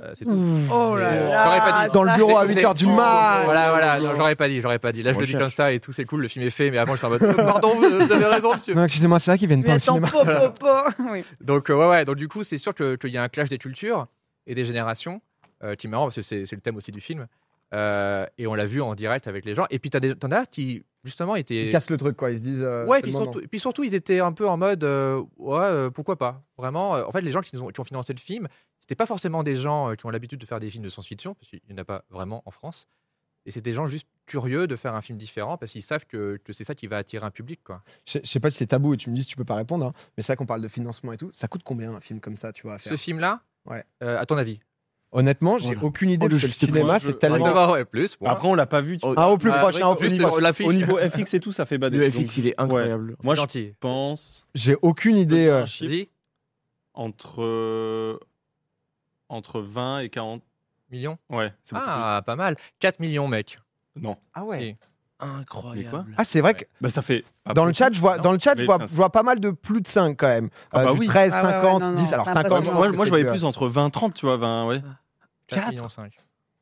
Euh, 0.00 0.12
c'est 0.14 0.24
tout. 0.24 0.30
Oh 0.72 0.94
là 0.96 1.08
Euh, 1.08 1.28
là. 1.28 1.44
j'aurais 1.44 1.58
pas 1.58 1.86
dit. 1.88 1.92
Dans 1.94 2.02
le 2.04 2.14
bureau 2.14 2.36
à 2.38 2.46
8h 2.46 2.74
du 2.74 2.86
mat. 2.86 3.42
Voilà, 3.44 3.70
voilà, 3.70 3.98
non, 3.98 4.14
j'aurais 4.14 4.36
pas 4.36 4.48
dit, 4.48 4.60
j'aurais 4.60 4.78
pas 4.78 4.92
dit. 4.92 5.02
Là, 5.02 5.12
je 5.12 5.18
le 5.18 5.26
dis 5.26 5.32
comme 5.32 5.50
ça 5.50 5.72
et 5.72 5.80
tout, 5.80 5.92
c'est 5.92 6.04
cool, 6.04 6.22
le 6.22 6.28
film 6.28 6.44
est 6.46 6.50
fait, 6.50 6.70
mais 6.70 6.78
avant, 6.78 6.94
j'étais 6.94 7.06
en 7.06 7.10
mode, 7.10 7.22
euh, 7.24 7.34
pardon, 7.34 7.74
vous 7.74 7.84
avez 7.84 8.24
raison, 8.26 8.54
monsieur. 8.54 8.74
Non, 8.74 8.84
excusez-moi, 8.84 9.18
c'est 9.18 9.32
vrai 9.32 9.38
qu'ils 9.38 9.48
viennent 9.48 9.62
Mais 9.62 9.66
pas 9.70 9.74
au 9.76 9.78
cinéma. 9.80 10.08
po, 10.08 10.20
po, 10.24 10.50
po. 10.60 11.02
Oui. 11.10 11.24
Donc, 11.40 11.68
euh, 11.68 11.74
ouais, 11.74 11.88
ouais, 11.88 12.04
donc 12.04 12.14
du 12.16 12.28
coup, 12.28 12.44
c'est 12.44 12.58
sûr 12.58 12.72
que- 12.72 12.94
qu'il 12.94 13.10
y 13.10 13.18
a 13.18 13.22
un 13.24 13.28
clash 13.28 13.48
des 13.48 13.58
cultures 13.58 14.06
et 14.46 14.54
des 14.54 14.64
générations, 14.64 15.20
euh, 15.64 15.74
qui 15.74 15.88
est 15.88 15.90
marrant 15.90 16.04
parce 16.04 16.14
que 16.16 16.22
c'est 16.22 16.46
c'est 16.46 16.54
le 16.54 16.62
thème 16.62 16.76
aussi 16.76 16.92
du 16.92 17.00
film. 17.00 17.26
Euh, 17.74 18.26
et 18.38 18.46
on 18.46 18.54
l'a 18.54 18.66
vu 18.66 18.80
en 18.80 18.94
direct 18.94 19.26
avec 19.26 19.44
les 19.44 19.54
gens. 19.54 19.66
Et 19.70 19.78
puis, 19.78 19.90
t'as 19.90 20.00
des- 20.00 20.14
t'en 20.14 20.30
as 20.30 20.46
qui, 20.46 20.84
justement, 21.04 21.34
étaient. 21.34 21.66
Ils 21.66 21.72
cassent 21.72 21.90
le 21.90 21.96
truc, 21.96 22.16
quoi. 22.16 22.30
Ils 22.30 22.38
se 22.38 22.42
disent. 22.42 22.62
euh, 22.62 22.86
Ouais, 22.86 23.02
puis 23.02 23.10
surtout, 23.12 23.40
puis 23.50 23.58
surtout, 23.60 23.82
ils 23.84 23.94
étaient 23.94 24.20
un 24.20 24.32
peu 24.32 24.48
en 24.48 24.56
mode 24.56 24.84
euh, 24.84 25.22
ouais, 25.36 25.90
pourquoi 25.90 26.16
pas? 26.16 26.42
Vraiment, 26.56 26.92
en 26.92 27.10
fait, 27.10 27.22
les 27.22 27.32
gens 27.32 27.40
qui, 27.40 27.54
nous 27.56 27.62
ont, 27.62 27.68
qui 27.68 27.80
ont 27.80 27.84
financé 27.84 28.12
le 28.12 28.20
film, 28.20 28.46
c'était 28.80 28.94
pas 28.94 29.06
forcément 29.06 29.42
des 29.42 29.56
gens 29.56 29.94
qui 29.96 30.06
ont 30.06 30.10
l'habitude 30.10 30.38
de 30.40 30.46
faire 30.46 30.60
des 30.60 30.70
films 30.70 30.84
de 30.84 30.88
science-fiction, 30.88 31.34
parce 31.34 31.50
qu'il 31.50 31.60
n'y 31.68 31.74
en 31.74 31.78
a 31.78 31.84
pas 31.84 32.04
vraiment 32.08 32.42
en 32.46 32.50
France. 32.52 32.86
Et 33.46 33.52
c'est 33.52 33.60
des 33.60 33.72
gens 33.74 33.86
juste 33.86 34.08
curieux 34.26 34.66
de 34.66 34.74
faire 34.74 34.94
un 34.94 35.00
film 35.00 35.18
différent 35.18 35.56
parce 35.56 35.70
qu'ils 35.70 35.82
savent 35.84 36.04
que, 36.06 36.36
que 36.44 36.52
c'est 36.52 36.64
ça 36.64 36.74
qui 36.74 36.88
va 36.88 36.96
attirer 36.96 37.24
un 37.24 37.30
public. 37.30 37.60
Quoi. 37.62 37.80
Je 38.04 38.12
sais- 38.14 38.20
je 38.24 38.28
sais 38.28 38.40
pas 38.40 38.50
si 38.50 38.56
c'est 38.58 38.66
tabou 38.66 38.92
et 38.94 38.96
tu 38.96 39.08
me 39.08 39.14
dis 39.14 39.22
si 39.22 39.28
tu 39.28 39.36
peux 39.36 39.44
pas 39.44 39.54
répondre, 39.54 39.86
hein, 39.86 39.92
mais 40.16 40.24
c'est 40.24 40.32
vrai 40.32 40.36
qu'on 40.36 40.46
parle 40.46 40.62
de 40.62 40.66
financement 40.68 41.12
et 41.12 41.16
tout. 41.16 41.30
Ça 41.32 41.46
coûte 41.46 41.62
combien 41.64 41.92
un 41.94 42.00
film 42.00 42.18
comme 42.20 42.34
ça, 42.36 42.52
tu 42.52 42.62
vois 42.62 42.74
à 42.74 42.78
faire? 42.78 42.90
Ce 42.90 42.96
film-là, 42.96 43.42
Ouais. 43.64 43.84
à 44.00 44.26
ton 44.26 44.36
avis? 44.36 44.58
Honnêtement, 45.12 45.58
j'ai 45.58 45.66
Voilà. 45.68 45.84
aucune 45.84 46.10
idée 46.10 46.26
Oh, 46.26 46.28
de 46.28 46.34
le 46.34 46.38
ce 46.40 46.46
que 46.46 46.50
le 46.50 46.52
cinéma, 46.78 46.98
c'est 46.98 47.10
je- 47.10 47.14
tellement. 47.16 47.70
Ouais, 47.70 47.84
plus. 47.84 48.16
Après, 48.24 48.48
on 48.48 48.54
l'a 48.54 48.66
pas 48.66 48.80
vu. 48.80 48.98
tu- 48.98 49.06
Ah, 49.16 49.30
au 49.30 49.38
plus 49.38 49.50
Ah, 49.50 49.58
proche, 49.60 49.76
hein, 49.76 49.86
au 49.86 49.92
en 49.92 49.96
plus 49.96 50.10
l'affiche. 50.40 50.66
Au 50.66 50.72
niveau 50.72 50.98
FX 50.98 51.34
et 51.34 51.40
tout, 51.40 51.52
ça 51.52 51.64
fait 51.64 51.78
bader. 51.78 51.96
Le 51.98 52.10
Donc, 52.10 52.22
FX, 52.22 52.36
il 52.38 52.46
est 52.48 52.54
incroyable. 52.60 53.16
Moi, 53.22 53.34
je 53.34 53.40
gentil. 53.40 53.72
pense 53.80 54.46
J'ai 54.54 54.76
aucune 54.82 55.16
idée. 55.16 55.46
euh, 55.46 55.64
entre 56.94 58.18
entre 59.28 59.60
20 59.60 60.00
et 60.00 60.08
40. 60.10 60.42
millions? 60.90 61.18
Ouais, 61.30 61.52
beaucoup 61.72 61.84
Ah, 61.88 62.22
pas 62.24 62.36
mal. 62.36 62.56
4 62.80 63.00
millions, 63.00 63.26
mec. 63.28 63.58
Non. 63.96 64.16
Ah 64.34 64.44
ouais. 64.44 64.76
Incroyable. 65.18 66.04
Ah, 66.18 66.24
c'est 66.24 66.40
vrai 66.40 66.54
que 66.54 66.64
Bah 66.80 66.90
ça 66.90 67.00
fait 67.02 67.24
dans 67.54 67.64
le 67.64 67.72
chat, 67.72 67.90
je 67.92 68.00
vois, 68.00 68.16
Non. 68.18 68.22
dans 68.24 68.32
le 68.32 68.38
chat, 68.38 68.54
je 68.58 68.64
vois, 68.66 68.78
je 68.80 68.94
vois 68.94 69.10
pas 69.10 69.22
mal 69.22 69.40
de 69.40 69.50
plus 69.50 69.80
de 69.80 69.88
5 69.88 70.16
quand 70.18 70.26
même. 70.26 70.50
Ah 70.72 70.84
bah 70.84 70.92
du 70.92 71.00
oui. 71.00 71.06
13, 71.06 71.32
Ah 71.34 71.42
ouais, 71.42 71.46
ouais, 71.48 71.52
50, 71.62 71.80
non, 71.80 71.90
non, 71.92 71.96
10. 71.96 72.12
Alors 72.12 72.26
c'est 72.26 72.34
50, 72.34 72.52
impressionnant. 72.52 72.76
Moi, 72.78 72.86
je 72.88 72.92
moi, 72.96 73.04
je 73.06 73.10
voyais 73.10 73.24
plus 73.24 73.44
entre 73.44 73.68
20 73.68 73.90
30, 73.90 74.14
tu 74.14 74.26
vois, 74.26 74.36
20 74.36 74.66
ouais. 74.68 74.80
4 75.46 75.60
Quatre 75.62 75.70
millions 75.70 75.88
5. 75.88 76.12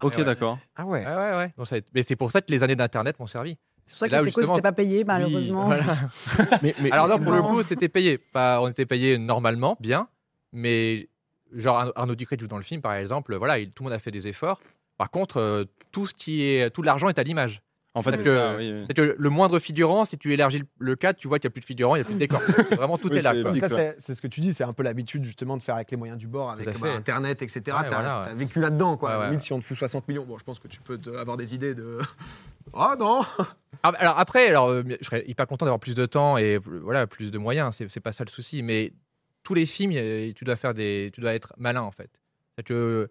OK, 0.02 0.14
ouais. 0.18 0.24
d'accord. 0.24 0.58
Ah 0.76 0.84
ouais. 0.84 1.04
Ouais, 1.04 1.14
ouais, 1.14 1.36
ouais. 1.36 1.54
Donc, 1.56 1.66
ça 1.66 1.76
Mais 1.94 2.02
c'est 2.02 2.16
pour 2.16 2.30
ça 2.30 2.40
que 2.42 2.50
les 2.52 2.62
années 2.62 2.76
d'Internet 2.76 3.18
m'ont 3.18 3.26
servi. 3.26 3.56
C'est 3.86 3.92
pour 3.94 3.98
ça 4.00 4.06
que 4.08 4.12
là, 4.12 4.20
les 4.22 4.26
techos 4.26 4.40
justement- 4.42 4.54
n'étaient 4.56 4.62
pas 4.62 4.72
payés, 4.72 5.04
malheureusement. 5.04 5.64
Voilà. 5.66 5.84
Mais, 6.62 6.74
mais- 6.80 6.90
Alors 6.92 7.08
non, 7.08 7.18
pour 7.18 7.32
le 7.32 7.42
coup, 7.42 7.62
c'était 7.62 7.88
payé. 7.88 8.18
Pas, 8.18 8.60
on 8.60 8.68
était 8.68 8.86
payé 8.86 9.18
normalement, 9.18 9.76
bien, 9.80 10.08
mais 10.52 11.08
genre 11.54 11.92
Arnaud- 11.96 12.14
Ducré 12.14 12.36
joue 12.40 12.46
dans 12.46 12.56
le 12.56 12.62
film, 12.62 12.80
par 12.80 12.94
exemple. 12.94 13.36
Voilà, 13.36 13.58
il- 13.58 13.70
tout 13.72 13.82
le 13.82 13.88
monde 13.90 13.94
a 13.94 13.98
fait 13.98 14.10
des 14.10 14.26
efforts. 14.28 14.60
Par 14.96 15.10
contre, 15.10 15.38
euh, 15.38 15.64
tout 15.92 16.06
ce 16.06 16.14
qui 16.14 16.42
est, 16.44 16.70
tout 16.70 16.82
l'argent 16.82 17.08
est 17.08 17.18
à 17.18 17.22
l'image. 17.24 17.62
En 17.96 18.02
fait, 18.02 18.10
Parce 18.10 18.22
c'est 18.24 18.28
que- 18.28 18.36
ça, 18.36 18.56
oui, 18.56 18.72
oui. 18.72 18.84
C'est 18.88 18.94
que 18.94 19.14
le 19.16 19.30
moindre 19.30 19.58
figurant, 19.60 20.04
si 20.04 20.18
tu 20.18 20.32
élargis 20.32 20.58
le- 20.58 20.66
le 20.80 20.96
cadre, 20.96 21.16
tu 21.18 21.28
vois 21.28 21.38
qu'il 21.38 21.46
n'y 21.48 21.52
a 21.52 21.54
plus 21.54 21.60
de 21.60 21.64
figurants, 21.66 21.94
il 21.94 22.00
n'y 22.00 22.02
a 22.02 22.04
plus 22.04 22.14
de 22.14 22.18
décor. 22.18 22.40
Vraiment, 22.72 22.98
tout 22.98 23.08
Oui, 23.08 23.18
est 23.18 23.22
là. 23.22 23.32
c'est 23.34 23.42
quoi. 23.42 23.54
fixe, 23.54 23.68
Ça, 23.68 23.74
ouais. 23.76 23.94
c'est 23.98 24.02
c'est 24.06 24.14
ce 24.16 24.20
que 24.22 24.26
tu 24.26 24.40
dis, 24.40 24.52
c'est 24.52 24.64
un 24.64 24.72
peu 24.72 24.82
l'habitude 24.82 25.22
justement 25.22 25.56
de 25.56 25.62
faire 25.62 25.76
avec 25.76 25.90
les 25.92 25.96
moyens 25.96 26.18
du 26.18 26.26
bord, 26.26 26.50
avec 26.50 26.66
bah. 26.80 26.92
Internet, 26.92 27.40
etc. 27.42 27.60
Ouais, 27.66 27.72
T'as 27.84 27.88
voilà, 27.90 28.20
ouais. 28.22 28.26
t'as 28.28 28.34
vécu 28.34 28.58
là-dedans, 28.60 28.96
quoi. 28.96 29.10
Ouais, 29.10 29.16
ouais, 29.16 29.24
Limite, 29.26 29.40
ouais. 29.42 29.46
si 29.46 29.52
on 29.52 29.60
te 29.60 29.64
fout 29.64 29.76
60 29.76 30.08
millions, 30.08 30.24
bon, 30.24 30.36
je 30.38 30.44
pense 30.44 30.58
que 30.58 30.66
tu 30.66 30.80
peux 30.80 30.98
te- 30.98 31.10
avoir 31.10 31.36
des 31.36 31.54
idées 31.54 31.74
de. 31.74 31.98
Ah 32.72 32.96
non 32.98 33.20
Ah, 33.82 33.92
bah, 33.92 33.98
Alors 34.00 34.18
après, 34.18 34.48
alors, 34.48 34.68
euh, 34.70 34.82
je 35.00 35.04
serais 35.04 35.22
hyper 35.28 35.46
content 35.46 35.66
d'avoir 35.66 35.78
plus 35.78 35.94
de 35.94 36.06
temps 36.06 36.38
et 36.38 36.56
voilà, 36.58 37.06
plus 37.06 37.30
de 37.30 37.38
moyens. 37.38 37.76
C'est 37.76 37.88
c'est 37.90 38.00
pas 38.00 38.10
ça 38.10 38.24
le 38.24 38.30
souci. 38.30 38.62
Mais 38.62 38.92
tous 39.44 39.54
les 39.54 39.66
films, 39.66 39.92
tu 40.34 40.44
dois 40.44 40.56
faire 40.56 40.74
des, 40.74 41.10
tu 41.14 41.20
dois 41.20 41.34
être 41.34 41.52
malin 41.58 41.82
en 41.82 41.90
fait. 41.92 42.10
C'est 42.56 42.64
que 42.64 43.08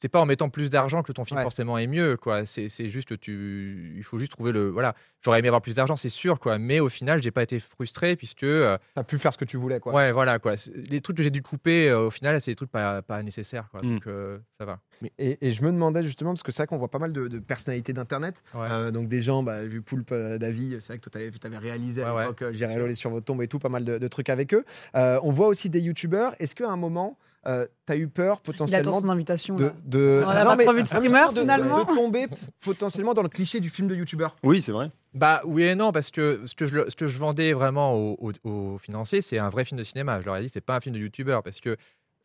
c'est 0.00 0.08
pas 0.08 0.20
en 0.20 0.26
mettant 0.26 0.48
plus 0.48 0.70
d'argent 0.70 1.02
que 1.02 1.12
ton 1.12 1.24
film 1.24 1.38
Ouais. 1.38 1.42
forcément 1.42 1.76
est 1.78 1.86
mieux 1.86 2.16
quoi. 2.16 2.46
C'est 2.46 2.68
c'est 2.68 2.88
juste 2.88 3.08
que 3.08 3.14
tu, 3.14 3.94
il 3.96 4.02
faut 4.02 4.18
juste 4.18 4.32
trouver 4.32 4.52
le 4.52 4.68
voilà. 4.68 4.94
J'aurais 5.24 5.40
aimé 5.40 5.48
avoir 5.48 5.60
plus 5.62 5.74
d'argent, 5.74 5.96
c'est 5.96 6.08
sûr 6.08 6.38
quoi. 6.38 6.58
Mais 6.58 6.78
au 6.80 6.88
final, 6.88 7.20
j'ai 7.22 7.30
pas 7.32 7.42
été 7.42 7.58
frustré 7.58 8.14
puisque 8.16 8.44
euh, 8.44 8.78
T'as 8.94 9.02
pu 9.02 9.18
faire 9.18 9.32
ce 9.32 9.38
que 9.38 9.44
tu 9.44 9.56
voulais, 9.56 9.80
quoi. 9.80 9.92
ouais 9.92 10.12
voilà 10.12 10.38
quoi. 10.38 10.56
C'est- 10.56 10.72
Les 10.90 11.00
trucs 11.00 11.16
que 11.16 11.22
j'ai 11.22 11.30
dû 11.30 11.42
couper 11.42 11.88
euh, 11.90 12.06
au 12.06 12.10
final, 12.10 12.40
c'est 12.40 12.52
des 12.52 12.56
trucs 12.56 12.70
pas, 12.70 13.02
pas 13.02 13.22
nécessaires 13.22 13.68
quoi. 13.70 13.80
Mm. 13.82 13.94
Donc 13.94 14.06
euh, 14.06 14.38
ça 14.58 14.64
va. 14.64 14.78
Et, 15.18 15.38
et 15.46 15.52
je 15.52 15.62
me 15.62 15.70
demandais 15.72 16.02
justement, 16.04 16.32
parce 16.32 16.42
que 16.42 16.50
c'est 16.52 16.58
vrai 16.62 16.66
qu'on 16.68 16.78
voit 16.78 16.90
pas 16.90 16.98
mal 16.98 17.12
de, 17.12 17.28
de 17.28 17.38
personnalités 17.38 17.92
d'Internet, 17.92 18.36
Ouais. 18.54 18.66
Euh, 18.70 18.90
donc 18.90 19.08
des 19.08 19.20
gens, 19.20 19.42
bah, 19.42 19.64
vu 19.64 19.82
Poulpe, 19.82 20.10
euh, 20.12 20.38
David, 20.38 20.80
c'est 20.80 20.88
vrai 20.88 20.98
que 20.98 21.08
toi, 21.08 21.20
tu 21.20 21.46
avais, 21.46 21.58
réalisé 21.58 22.02
à 22.02 22.14
Ouais, 22.14 22.22
l'époque 22.22 22.44
J'irai 22.52 22.94
sur 22.94 23.10
votre 23.10 23.24
tombe 23.26 23.42
et 23.42 23.48
tout, 23.48 23.58
pas 23.58 23.68
mal 23.68 23.84
de, 23.84 23.98
de 23.98 24.08
trucs 24.08 24.28
avec 24.28 24.54
eux. 24.54 24.64
Euh, 24.96 25.20
on 25.22 25.30
voit 25.30 25.46
aussi 25.48 25.68
des 25.70 25.80
youtubeurs. 25.80 26.34
Est-ce 26.40 26.54
qu'à 26.54 26.68
un 26.68 26.76
moment, 26.76 27.18
tu 27.44 27.50
as 27.92 27.96
eu 27.96 28.08
peur 28.08 28.40
Il 28.44 28.50
attend 28.50 28.64
potentiellement 28.66 29.00
son 29.00 29.08
invitation. 29.08 29.56
de, 29.56 29.64
là. 29.66 29.74
de... 29.84 30.22
On 30.24 30.28
pas 30.28 30.56
mais 30.56 30.64
trop 30.64 30.72
vu 30.74 30.78
de 30.78 30.80
un 30.82 30.84
petit 30.84 30.96
streamer, 30.96 31.26
peu 31.28 31.34
de- 31.34 31.40
finalement. 31.40 31.84
de 31.84 31.94
tomber 31.94 32.26
potentiellement 32.60 33.14
dans 33.14 33.22
le 33.22 33.28
cliché 33.28 33.60
du 33.60 33.70
film 33.70 33.88
de 33.88 33.94
youtubeur 33.94 34.36
Oui, 34.42 34.60
c'est 34.60 34.72
vrai. 34.72 34.90
Bah 35.14 35.40
oui 35.44 35.62
et 35.62 35.74
non, 35.74 35.90
parce 35.92 36.10
que 36.10 36.42
ce 36.44 36.54
que 36.54 36.66
je, 36.66 36.88
ce 36.90 36.94
que 36.96 37.06
je 37.06 37.18
vendais 37.18 37.52
vraiment 37.52 37.94
aux, 37.94 38.16
aux- 38.44 38.48
aux 38.48 38.78
financiers, 38.78 39.22
c'est 39.22 39.38
un 39.38 39.48
vrai 39.48 39.64
film 39.64 39.78
de 39.78 39.84
cinéma. 39.84 40.20
Je 40.20 40.26
leur 40.26 40.36
ai 40.36 40.42
dit, 40.42 40.48
c'est 40.48 40.60
pas 40.60 40.76
un 40.76 40.80
film 40.80 40.94
de 40.94 41.00
youtubeur, 41.00 41.42
parce 41.42 41.60
que 41.60 41.76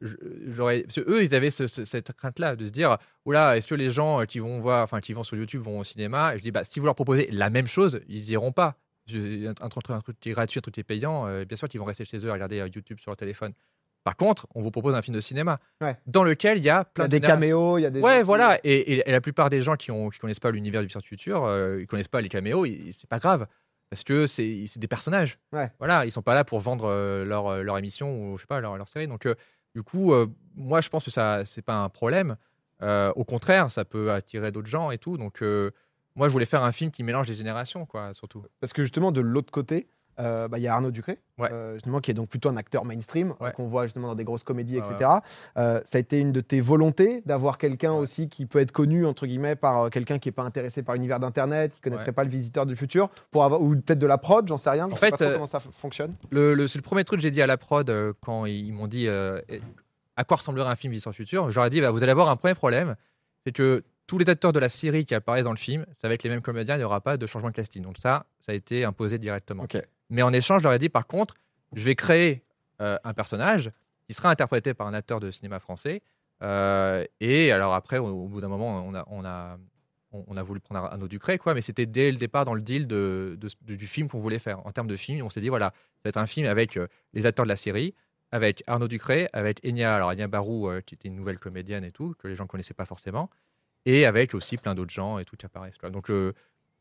j'aurais, 0.01 0.81
parce 0.81 0.95
que 0.95 1.09
eux, 1.09 1.23
ils 1.23 1.33
avaient 1.33 1.51
ce- 1.51 1.67
ce- 1.67 1.85
cette 1.85 2.11
crainte-là 2.13 2.55
de 2.55 2.65
se 2.65 2.71
dire, 2.71 2.97
oula, 3.25 3.55
est-ce 3.57 3.67
que 3.67 3.75
les 3.75 3.89
gens 3.89 4.21
euh, 4.21 4.25
qui 4.25 4.39
vont 4.39 4.59
voir, 4.59 4.83
enfin 4.83 4.99
qui 4.99 5.13
vont 5.13 5.23
sur 5.23 5.37
YouTube 5.37 5.61
vont 5.61 5.79
au 5.79 5.83
cinéma? 5.83 6.35
Et 6.35 6.39
je 6.39 6.43
dis, 6.43 6.51
bah 6.51 6.63
si 6.63 6.79
vous 6.79 6.85
leur 6.85 6.95
proposez 6.95 7.29
la 7.31 7.49
même 7.49 7.67
chose, 7.67 8.01
ils 8.07 8.29
iront 8.31 8.51
pas. 8.51 8.75
Un, 9.13 9.53
truc- 9.69 9.89
un 9.89 9.99
truc 9.99 10.17
qui 10.19 10.29
est 10.29 10.33
gratuit, 10.33 10.59
un 10.59 10.61
truc 10.61 10.73
qui 10.75 10.79
est 10.79 10.85
payant, 10.85 11.27
euh, 11.27 11.43
bien 11.45 11.57
sûr 11.57 11.67
qu'ils 11.67 11.79
vont 11.79 11.85
rester 11.85 12.05
chez 12.05 12.17
eux 12.25 12.29
à 12.29 12.33
regarder 12.33 12.59
euh, 12.59 12.67
YouTube 12.73 12.99
sur 12.99 13.11
leur 13.11 13.17
téléphone. 13.17 13.51
Par 14.03 14.17
contre, 14.17 14.47
on 14.53 14.61
vous 14.61 14.71
propose 14.71 14.95
un 14.95 15.01
film 15.01 15.15
de 15.15 15.21
cinéma 15.21 15.59
Ouais. 15.81 15.95
dans 16.07 16.23
lequel 16.23 16.57
il 16.57 16.63
y 16.63 16.69
a 16.69 16.79
Il 16.79 16.91
y 16.91 16.93
plein 16.93 17.05
a 17.05 17.07
de 17.07 17.11
des 17.11 17.21
caméos, 17.21 17.77
il 17.77 17.81
y 17.81 17.85
a 17.85 17.89
des. 17.89 18.01
Ouais, 18.01 18.21
voilà. 18.23 18.59
Et, 18.63 18.75
et- 18.75 19.03
et 19.07 19.11
la 19.11 19.21
plupart 19.21 19.49
des 19.49 19.61
gens 19.61 19.75
qui 19.75 19.91
ne 19.91 20.09
qui 20.09 20.19
connaissent 20.19 20.39
pas 20.41 20.51
l'univers 20.51 20.81
du 20.81 20.87
Future 20.89 21.05
Future, 21.07 21.45
euh, 21.45 21.79
ils 21.81 21.87
connaissent 21.87 22.07
pas 22.09 22.21
les 22.21 22.29
caméos, 22.29 22.65
c'est 22.91 23.09
pas 23.09 23.19
grave. 23.19 23.47
Parce 23.89 24.03
que 24.03 24.25
c'est 24.27 24.65
des 24.77 24.87
personnages. 24.87 25.37
Ouais. 25.51 25.71
Voilà, 25.77 26.05
ils 26.05 26.11
sont 26.11 26.23
pas 26.23 26.33
là 26.33 26.43
pour 26.43 26.59
vendre 26.59 26.85
euh, 26.89 27.23
leur, 27.25 27.47
euh, 27.47 27.61
leur 27.61 27.77
émission 27.77 28.31
ou 28.31 28.37
je 28.37 28.41
sais 28.41 28.47
pas, 28.47 28.59
leur, 28.59 28.75
leur 28.75 28.87
série. 28.89 29.07
Donc, 29.07 29.25
euh, 29.27 29.35
du 29.75 29.83
coup, 29.83 30.13
euh, 30.13 30.25
moi, 30.55 30.81
je 30.81 30.89
pense 30.89 31.05
que 31.05 31.11
ça, 31.11 31.45
c'est 31.45 31.61
pas 31.61 31.75
un 31.75 31.89
problème. 31.89 32.35
Au 32.81 33.23
contraire, 33.23 33.71
ça 33.71 33.85
peut 33.85 34.11
attirer 34.11 34.51
d'autres 34.51 34.67
gens 34.67 34.91
et 34.91 34.97
tout. 34.97 35.17
Donc, 35.17 35.41
moi, 36.15 36.27
je 36.27 36.33
voulais 36.33 36.45
faire 36.45 36.63
un 36.63 36.71
film 36.73 36.91
qui 36.91 37.01
mélange 37.03 37.27
les 37.29 37.33
générations, 37.33 37.85
quoi, 37.85 38.13
surtout. 38.13 38.43
Parce 38.59 38.73
que 38.73 38.81
justement, 38.83 39.11
de 39.13 39.21
l'autre 39.21 39.51
côté, 39.51 39.87
euh, 40.19 40.47
bah, 40.47 40.57
il 40.59 40.61
y 40.63 40.67
a 40.67 40.73
Arnaud 40.73 40.91
Ducré, 40.91 41.19
Ouais. 41.39 41.49
euh, 41.51 41.73
justement, 41.75 41.99
qui 41.99 42.11
est 42.11 42.13
donc 42.13 42.29
plutôt 42.29 42.49
un 42.49 42.57
acteur 42.57 42.85
mainstream, 42.85 43.33
Ouais. 43.39 43.51
qu'on 43.53 43.67
voit 43.67 43.85
justement 43.85 44.07
dans 44.09 44.15
des 44.15 44.23
grosses 44.23 44.43
comédies, 44.43 44.79
Ouais, 44.79 44.85
etc. 44.91 45.09
Euh, 45.57 45.81
ça 45.85 45.97
a 45.97 45.99
été 45.99 46.19
une 46.19 46.31
de 46.31 46.41
tes 46.41 46.61
volontés 46.61 47.21
d'avoir 47.25 47.57
quelqu'un 47.57 47.93
aussi 47.93 48.29
qui 48.29 48.45
peut 48.45 48.59
être 48.59 48.71
connu, 48.71 49.05
entre 49.05 49.25
guillemets, 49.25 49.55
par 49.55 49.89
quelqu'un 49.89 50.19
qui 50.19 50.29
n'est 50.29 50.33
pas 50.33 50.43
intéressé 50.43 50.83
par 50.83 50.95
l'univers 50.95 51.19
d'Internet, 51.19 51.71
qui 51.73 51.79
ne 51.79 51.83
connaîtrait 51.91 52.11
pas 52.11 52.23
le 52.23 52.29
visiteur 52.29 52.65
du 52.65 52.75
futur, 52.75 53.09
pour 53.31 53.43
avoir, 53.43 53.61
ou 53.61 53.71
peut-être 53.75 53.99
de 53.99 54.07
la 54.07 54.17
prod, 54.17 54.47
j'en 54.47 54.57
sais 54.57 54.69
rien. 54.69 54.87
Je 54.89 54.93
En 54.93 54.97
sais 54.97 55.09
fait, 55.11 55.17
pas 55.17 55.33
comment 55.33 55.47
ça 55.47 55.59
fonctionne. 55.59 56.13
Le, 56.29 56.53
le- 56.53 56.67
c'est 56.67 56.77
le 56.77 56.83
premier 56.83 57.03
truc 57.03 57.19
que 57.19 57.23
j'ai 57.23 57.31
dit 57.31 57.41
à 57.41 57.47
la 57.47 57.57
prod 57.57 57.91
quand 58.21 58.45
ils 58.45 58.71
m'ont 58.73 58.87
dit 58.87 59.07
à 60.15 60.23
quoi 60.23 60.37
ressemblerait 60.37 60.69
un 60.69 60.75
film. 60.75 60.93
Je 60.93 61.55
leur 61.55 61.65
ai 61.65 61.69
dit 61.69 61.81
bah, 61.81 61.91
vous 61.91 62.03
allez 62.03 62.11
avoir 62.11 62.29
un 62.29 62.35
premier 62.35 62.53
problème, 62.53 62.95
c'est 63.45 63.51
que 63.51 63.83
tous 64.05 64.17
les 64.17 64.29
acteurs 64.29 64.53
de 64.53 64.59
la 64.59 64.69
série 64.69 65.05
qui 65.05 65.15
apparaissent 65.15 65.45
dans 65.45 65.51
le 65.51 65.57
film, 65.57 65.85
ça 66.01 66.07
va 66.07 66.13
être 66.13 66.23
les 66.23 66.29
mêmes 66.29 66.41
comédiens, 66.41 66.75
il 66.75 66.79
n'y 66.79 66.83
aura 66.83 67.01
pas 67.01 67.17
de 67.17 67.25
changement 67.25 67.49
de 67.49 67.55
casting. 67.55 67.81
Donc 67.81 67.97
ça, 67.97 68.25
ça 68.45 68.51
a 68.51 68.55
été 68.55 68.83
imposé 68.85 69.17
directement. 69.17 69.63
Ok. 69.63 69.77
Mais 70.13 70.21
en 70.21 70.31
échange, 70.31 70.59
je 70.59 70.65
leur 70.65 70.73
ai 70.73 70.79
dit 70.79 70.89
par 70.89 71.07
contre, 71.07 71.33
je 71.73 71.83
vais 71.83 71.95
créer 71.95 72.43
euh, 72.81 72.97
un 73.03 73.15
personnage 73.15 73.71
qui 74.05 74.13
sera 74.13 74.29
interprété 74.29 74.75
par 74.75 74.85
un 74.85 74.93
acteur 74.93 75.19
de 75.19 75.31
cinéma 75.31 75.59
français. 75.59 76.03
Euh, 76.43 77.03
et 77.19 77.51
alors 77.51 77.73
après, 77.73 77.97
au, 77.97 78.27
bout 78.27 78.39
d'un 78.39 78.47
moment, 78.47 78.85
on 78.85 78.93
a, 78.93 79.03
on 79.07 79.25
a, 79.25 79.57
on, 80.11 80.37
a 80.37 80.43
voulu 80.43 80.59
prendre 80.59 80.87
autre 80.93 81.07
Ducré, 81.07 81.39
quoi. 81.39 81.55
Mais 81.55 81.61
c'était 81.61 81.87
dès 81.87 82.11
le 82.11 82.17
départ 82.17 82.45
dans 82.45 82.53
le 82.53 82.61
deal 82.61 82.85
de, 82.85 83.39
du 83.61 83.87
film 83.87 84.07
qu'on 84.07 84.19
voulait 84.19 84.37
faire. 84.37 84.63
En 84.67 84.71
termes 84.71 84.87
de 84.87 84.97
film, 84.97 85.25
on 85.25 85.31
s'est 85.31 85.41
dit 85.41 85.49
voilà, 85.49 85.73
ça 85.95 86.01
va 86.05 86.09
être 86.09 86.17
un 86.17 86.27
film 86.27 86.45
avec 86.45 86.77
euh, 86.77 86.87
les 87.13 87.25
acteurs 87.25 87.45
de 87.45 87.49
la 87.49 87.55
série, 87.55 87.95
avec 88.31 88.63
Arnaud 88.67 88.87
Ducré, 88.87 89.29
avec 89.33 89.65
Enya, 89.65 89.95
alors 89.95 90.11
Enya 90.11 90.27
Barou, 90.27 90.69
qui 90.85 90.93
était 90.93 91.07
une 91.07 91.15
nouvelle 91.15 91.39
comédienne 91.39 91.83
et 91.83 91.91
tout, 91.91 92.13
que 92.19 92.27
les 92.27 92.35
gens 92.35 92.43
ne 92.43 92.49
connaissaient 92.49 92.75
pas 92.75 92.85
forcément, 92.85 93.31
et 93.87 94.05
avec 94.05 94.35
aussi 94.35 94.57
plein 94.57 94.75
d'autres 94.75 94.93
gens 94.93 95.17
et 95.17 95.25
tout 95.25 95.37
qui 95.37 95.45
apparaissent. 95.47 95.79
Donc 95.79 96.09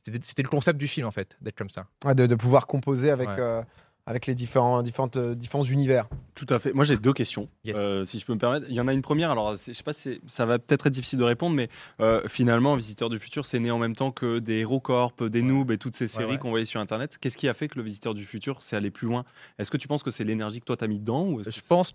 c'était 0.02 0.18
c'était 0.22 0.42
le 0.42 0.48
concept 0.48 0.78
du 0.78 0.88
film 0.88 1.06
en 1.06 1.10
fait, 1.12 1.36
d'être 1.40 1.56
comme 1.56 1.70
ça. 1.70 1.86
Ouais, 2.04 2.14
de, 2.14 2.26
de 2.26 2.34
pouvoir 2.34 2.66
composer 2.66 3.10
avec, 3.10 3.28
Ouais. 3.28 3.36
euh, 3.38 3.62
avec 4.06 4.26
les 4.26 4.34
différents, 4.34 4.82
différentes, 4.82 5.16
euh, 5.16 5.34
différents 5.36 5.62
univers. 5.62 6.08
Tout 6.34 6.46
à 6.48 6.58
fait. 6.58 6.72
Moi, 6.72 6.84
j'ai 6.84 6.96
deux 6.96 7.12
questions, 7.12 7.48
Yes. 7.62 7.76
euh, 7.78 8.04
si 8.04 8.18
je 8.18 8.26
peux 8.26 8.34
me 8.34 8.38
permettre. 8.38 8.66
Il 8.68 8.74
y 8.74 8.80
en 8.80 8.88
a 8.88 8.92
une 8.92 9.02
première. 9.02 9.30
Alors, 9.30 9.56
c'est- 9.56 9.72
je 9.72 9.76
sais 9.76 9.84
pas 9.84 9.92
si 9.92 10.00
c'est- 10.00 10.20
ça 10.26 10.44
va 10.44 10.58
peut-être 10.58 10.88
être 10.88 10.92
difficile 10.92 11.20
de 11.20 11.24
répondre, 11.24 11.54
mais 11.54 11.68
euh, 12.00 12.26
finalement, 12.26 12.74
Visiteur 12.74 13.10
du 13.10 13.20
futur, 13.20 13.46
c'est 13.46 13.60
né 13.60 13.70
en 13.70 13.78
même 13.78 13.94
temps 13.94 14.10
que 14.10 14.40
des 14.40 14.60
HeroCorp, 14.62 15.22
des 15.28 15.40
Ouais. 15.40 15.46
Noobs 15.46 15.70
et 15.70 15.78
toutes 15.78 15.94
ces 15.94 16.08
séries 16.08 16.32
ouais. 16.32 16.38
qu'on 16.38 16.50
voyait 16.50 16.66
sur 16.66 16.80
Internet. 16.80 17.16
Qu'est-ce 17.20 17.36
qui 17.36 17.48
a 17.48 17.54
fait 17.54 17.68
que 17.68 17.76
le 17.78 17.84
Visiteur 17.84 18.12
du 18.14 18.24
futur 18.24 18.60
s'est 18.62 18.74
allé 18.74 18.90
plus 18.90 19.06
loin? 19.06 19.24
Est-ce 19.58 19.70
que 19.70 19.76
tu 19.76 19.86
penses 19.86 20.02
que 20.02 20.10
c'est 20.10 20.24
l'énergie 20.24 20.58
que 20.58 20.64
toi 20.64 20.76
t'as 20.76 20.88
mis 20.88 20.98
dedans 20.98 21.26
ou 21.26 21.42
Je 21.44 21.60
pense. 21.68 21.94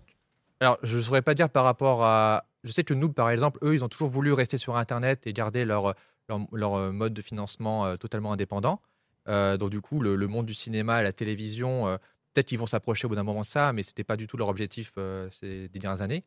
Alors, 0.60 0.78
je 0.82 0.96
ne 0.96 1.02
saurais 1.02 1.22
pas 1.22 1.34
dire 1.34 1.50
par 1.50 1.64
rapport 1.64 2.04
à. 2.04 2.44
Je 2.64 2.72
sais 2.72 2.82
que 2.84 2.94
Noob, 2.94 3.12
par 3.12 3.28
exemple, 3.30 3.58
eux, 3.62 3.74
ils 3.74 3.84
ont 3.84 3.88
toujours 3.88 4.08
voulu 4.08 4.32
rester 4.32 4.56
sur 4.56 4.76
Internet 4.76 5.26
et 5.26 5.32
garder 5.32 5.64
leur, 5.64 5.94
leur, 6.28 6.40
leur, 6.52 6.74
euh, 6.74 6.92
mode 6.92 7.14
de 7.14 7.22
financement 7.22 7.86
euh, 7.86 7.96
totalement 7.96 8.32
indépendant. 8.32 8.80
Euh, 9.28 9.56
donc, 9.56 9.70
du 9.70 9.80
coup, 9.80 10.00
le, 10.00 10.16
le 10.16 10.26
monde 10.26 10.46
du 10.46 10.54
cinéma, 10.54 11.02
la 11.02 11.12
télévision, 11.12 11.86
euh, 11.88 11.96
peut-être 12.32 12.46
qu'ils 12.46 12.58
vont 12.58 12.66
s'approcher 12.66 13.06
au 13.06 13.08
bout 13.08 13.14
d'un 13.16 13.22
moment 13.24 13.40
de 13.42 13.46
ça, 13.46 13.72
mais 13.72 13.82
c'était 13.82 14.04
pas 14.04 14.16
du 14.16 14.26
tout 14.26 14.36
leur 14.36 14.48
objectif 14.48 14.92
euh, 14.98 15.28
ces 15.30 15.68
des 15.68 15.78
dernières 15.78 16.02
années. 16.02 16.24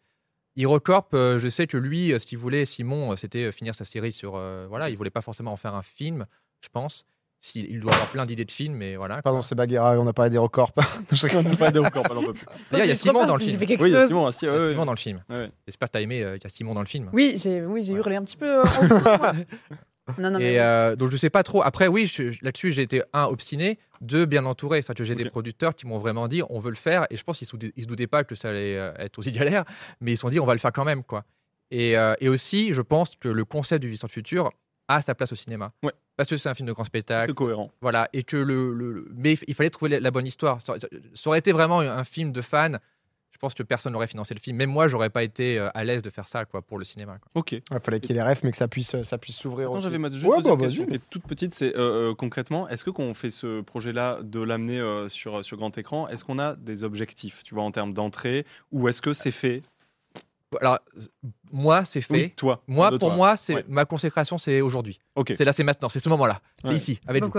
HeroCorp, 0.58 1.08
euh, 1.14 1.40
je 1.40 1.48
sais 1.48 1.66
que 1.66 1.78
lui, 1.78 2.14
ce 2.20 2.26
qu'il 2.26 2.38
voulait, 2.38 2.66
Simon, 2.66 3.16
c'était 3.16 3.52
finir 3.52 3.74
sa 3.74 3.86
série 3.86 4.12
sur. 4.12 4.34
euh, 4.36 4.66
voilà, 4.68 4.90
il 4.90 4.98
voulait 4.98 5.10
pas 5.10 5.22
forcément 5.22 5.54
en 5.54 5.58
faire 5.58 5.74
un 5.76 5.82
film, 5.82 6.26
je 6.62 6.68
pense. 6.70 7.06
S'il- 7.44 7.72
Il 7.72 7.80
doit 7.80 7.92
avoir 7.94 8.10
plein 8.10 8.26
d'idées 8.28 8.46
de 8.46 8.52
films, 8.52 8.76
mais 8.76 8.96
voilà. 8.98 9.22
Pardon, 9.24 9.42
c'est 9.42 9.56
Baguera, 9.56 9.98
on 9.98 10.06
a 10.06 10.14
parlé 10.14 10.30
d'Hérocorp. 10.30 10.74
On 11.34 11.42
n'a 11.42 11.56
pas 11.56 11.70
encore, 11.80 12.04
pas 12.04 12.14
non 12.14 12.22
plus. 12.34 12.46
D'ailleurs, 12.70 12.86
il 12.86 12.90
y 12.90 12.92
a 12.92 12.96
Simon 12.96 13.26
dans 13.26 13.34
le 13.36 13.40
film. 13.42 13.58
Oui, 13.60 13.66
il 13.80 13.88
y 13.92 13.96
a. 13.96 14.06
Simon, 14.08 14.30
si, 14.30 14.46
Il 14.46 14.48
y 14.48 14.52
a 14.52 14.58
ouais. 14.58 14.68
Simon 14.70 14.86
dans 14.86 14.92
le 14.92 14.98
film. 15.00 15.24
Ouais. 15.28 15.50
J'espère 15.66 15.88
que 15.88 15.94
tu 15.94 15.98
as 15.98 16.02
aimé 16.02 16.22
euh, 16.22 16.34
qu'il 16.36 16.44
y 16.44 16.48
a 16.48 16.50
Simon 16.56 16.76
dans 16.76 16.82
le 16.82 16.86
film. 16.86 17.10
Oui, 17.14 17.34
j'ai 17.38 17.66
oui, 17.66 17.82
j'ai 17.82 17.94
Ouais. 17.94 18.00
hurlé 18.00 18.18
un 18.18 18.24
petit 18.24 18.38
peu. 18.38 18.60
euh, 18.60 18.64
en. 18.64 19.34
non, 20.18 20.32
non, 20.32 20.40
mais 20.40 20.54
Et 20.54 20.60
euh, 20.60 20.96
donc 20.96 21.12
je 21.12 21.18
sais 21.18 21.30
pas 21.30 21.44
trop. 21.44 21.62
Après 21.64 21.88
oui, 21.88 22.12
là-dessus 22.42 22.72
j'ai 22.72 22.82
été 22.82 23.04
un 23.14 23.26
obstiné, 23.26 23.80
deux 24.02 24.26
bien 24.26 24.46
entouré. 24.46 24.82
C'est-à-dire 24.82 25.04
que 25.04 25.08
j'ai 25.08 25.16
des 25.16 25.30
producteurs 25.30 25.76
qui 25.76 25.88
m'ont 25.88 26.00
vraiment 26.00 26.28
dit 26.28 26.42
on 26.50 26.60
veut 26.60 26.70
le 26.70 26.76
faire. 26.76 27.06
Et 27.10 27.18
je 27.18 27.24
pense 27.24 27.38
qu'ils 27.38 27.48
se 27.48 27.56
se 27.58 27.86
doutaient 27.88 28.08
pas 28.08 28.24
que 28.24 28.36
ça 28.36 28.50
allait 28.50 28.78
euh, 28.78 28.94
être 28.98 29.20
aussi 29.20 29.32
galère, 29.32 29.64
mais 30.00 30.14
ils 30.14 30.18
se 30.18 30.22
sont 30.22 30.30
dit 30.30 30.40
on 30.40 30.46
va 30.46 30.54
le 30.54 30.60
faire 30.60 30.72
quand 30.72 30.86
même 30.86 31.04
quoi. 31.04 31.24
Et, 31.72 31.98
euh, 31.98 32.14
et 32.20 32.30
aussi 32.30 32.74
je 32.74 32.82
pense 32.82 33.16
que 33.16 33.30
le 33.30 33.46
concept 33.46 33.82
du 33.84 33.92
du 33.92 33.98
futur 34.10 34.52
a 34.88 35.02
sa 35.02 35.16
place 35.16 35.32
au 35.32 35.36
cinéma. 35.36 35.72
Ouais. 35.84 35.94
Parce 36.18 36.30
que 36.30 36.38
c'est 36.38 36.50
un 36.50 36.54
film 36.54 36.68
de 36.68 36.74
grand 36.74 36.84
spectacle. 36.84 37.32
C'est 37.32 37.36
cohérent. 37.36 37.72
Voilà, 37.82 38.10
et 38.14 38.24
que 38.24 38.38
le, 38.38 38.74
le- 38.74 38.92
le- 38.92 39.08
mais 39.16 39.38
il 39.48 39.54
fallait 39.54 39.70
trouver 39.70 40.00
la, 40.00 40.12
bonne 40.12 40.28
histoire. 40.28 40.62
Ça, 40.62 40.76
ça 41.14 41.30
aurait 41.30 41.40
été 41.40 41.52
vraiment 41.52 41.80
un 41.80 42.04
film 42.04 42.32
de 42.32 42.42
fan. 42.42 42.80
Je 43.42 43.48
pense 43.48 43.56
que 43.56 43.64
personne 43.64 43.94
n'aurait 43.94 44.06
financé 44.06 44.36
le 44.36 44.40
film. 44.40 44.56
Même 44.58 44.70
moi, 44.70 44.88
j'aurais 44.88 45.10
pas 45.10 45.24
été 45.24 45.58
euh, 45.58 45.68
à 45.74 45.84
l'aise 45.84 46.04
de 46.04 46.12
faire 46.12 46.28
ça 46.28 46.46
quoi 46.46 46.62
pour 46.62 46.78
le 46.78 46.84
cinéma. 46.84 47.18
quoi. 47.18 47.42
Ok. 47.42 47.54
Il 47.54 47.64
fallait 47.84 48.00
qu'il 48.00 48.16
y 48.16 48.20
ait 48.20 48.22
les 48.24 48.30
refs, 48.30 48.44
mais 48.44 48.52
que 48.52 48.58
ça 48.58 48.68
puisse, 48.68 49.02
ça 49.02 49.18
puisse 49.18 49.36
s'ouvrir 49.38 49.70
Attends, 49.70 49.78
aussi. 49.78 49.86
j'avais 49.86 49.98
ma 49.98 50.12
juste 50.12 50.24
Ouais, 50.24 50.38
deuxième 50.38 50.58
bah, 50.60 50.66
question, 50.66 50.86
mais 50.88 51.00
toute 51.10 51.24
petite, 51.24 51.56
c'est 51.56 51.76
euh, 51.76 52.12
euh, 52.12 52.14
concrètement, 52.14 52.70
est-ce 52.70 52.84
que 52.84 52.92
quand 52.92 53.02
on 53.02 53.16
fait 53.16 53.32
ce 53.32 53.62
projet-là, 53.62 54.20
de 54.22 54.42
l'amener 54.42 54.80
euh, 54.80 55.10
sur, 55.10 55.44
sur 55.44 55.58
grand 55.58 55.76
écran, 55.76 56.08
est-ce 56.08 56.24
qu'on 56.24 56.38
a 56.38 56.56
des 56.56 56.84
objectifs, 56.84 57.42
tu 57.44 57.56
vois, 57.56 57.64
en 57.64 57.72
termes 57.72 57.94
d'entrée, 57.96 58.46
ou 58.72 58.88
est-ce 58.90 59.02
que 59.02 59.12
c'est 59.14 59.32
fait 59.32 59.64
Alors 60.60 60.80
moi, 61.52 61.86
c'est 61.86 62.02
fait. 62.02 62.14
Oui, 62.14 62.30
toi. 62.36 62.62
Moi, 62.68 62.90
pour 62.90 63.00
toi. 63.00 63.16
moi, 63.16 63.38
c'est 63.38 63.56
Ouais. 63.56 63.66
ma 63.70 63.86
consécration, 63.86 64.38
c'est 64.38 64.60
aujourd'hui. 64.62 65.00
Ok. 65.16 65.34
C'est 65.38 65.46
là, 65.46 65.54
c'est 65.54 65.64
maintenant, 65.64 65.88
c'est 65.90 66.00
ce 66.00 66.10
moment-là. 66.10 66.42
C'est 66.62 66.70
Ouais. 66.70 66.76
ici, 66.76 67.00
avec 67.08 67.24
vous. 67.24 67.32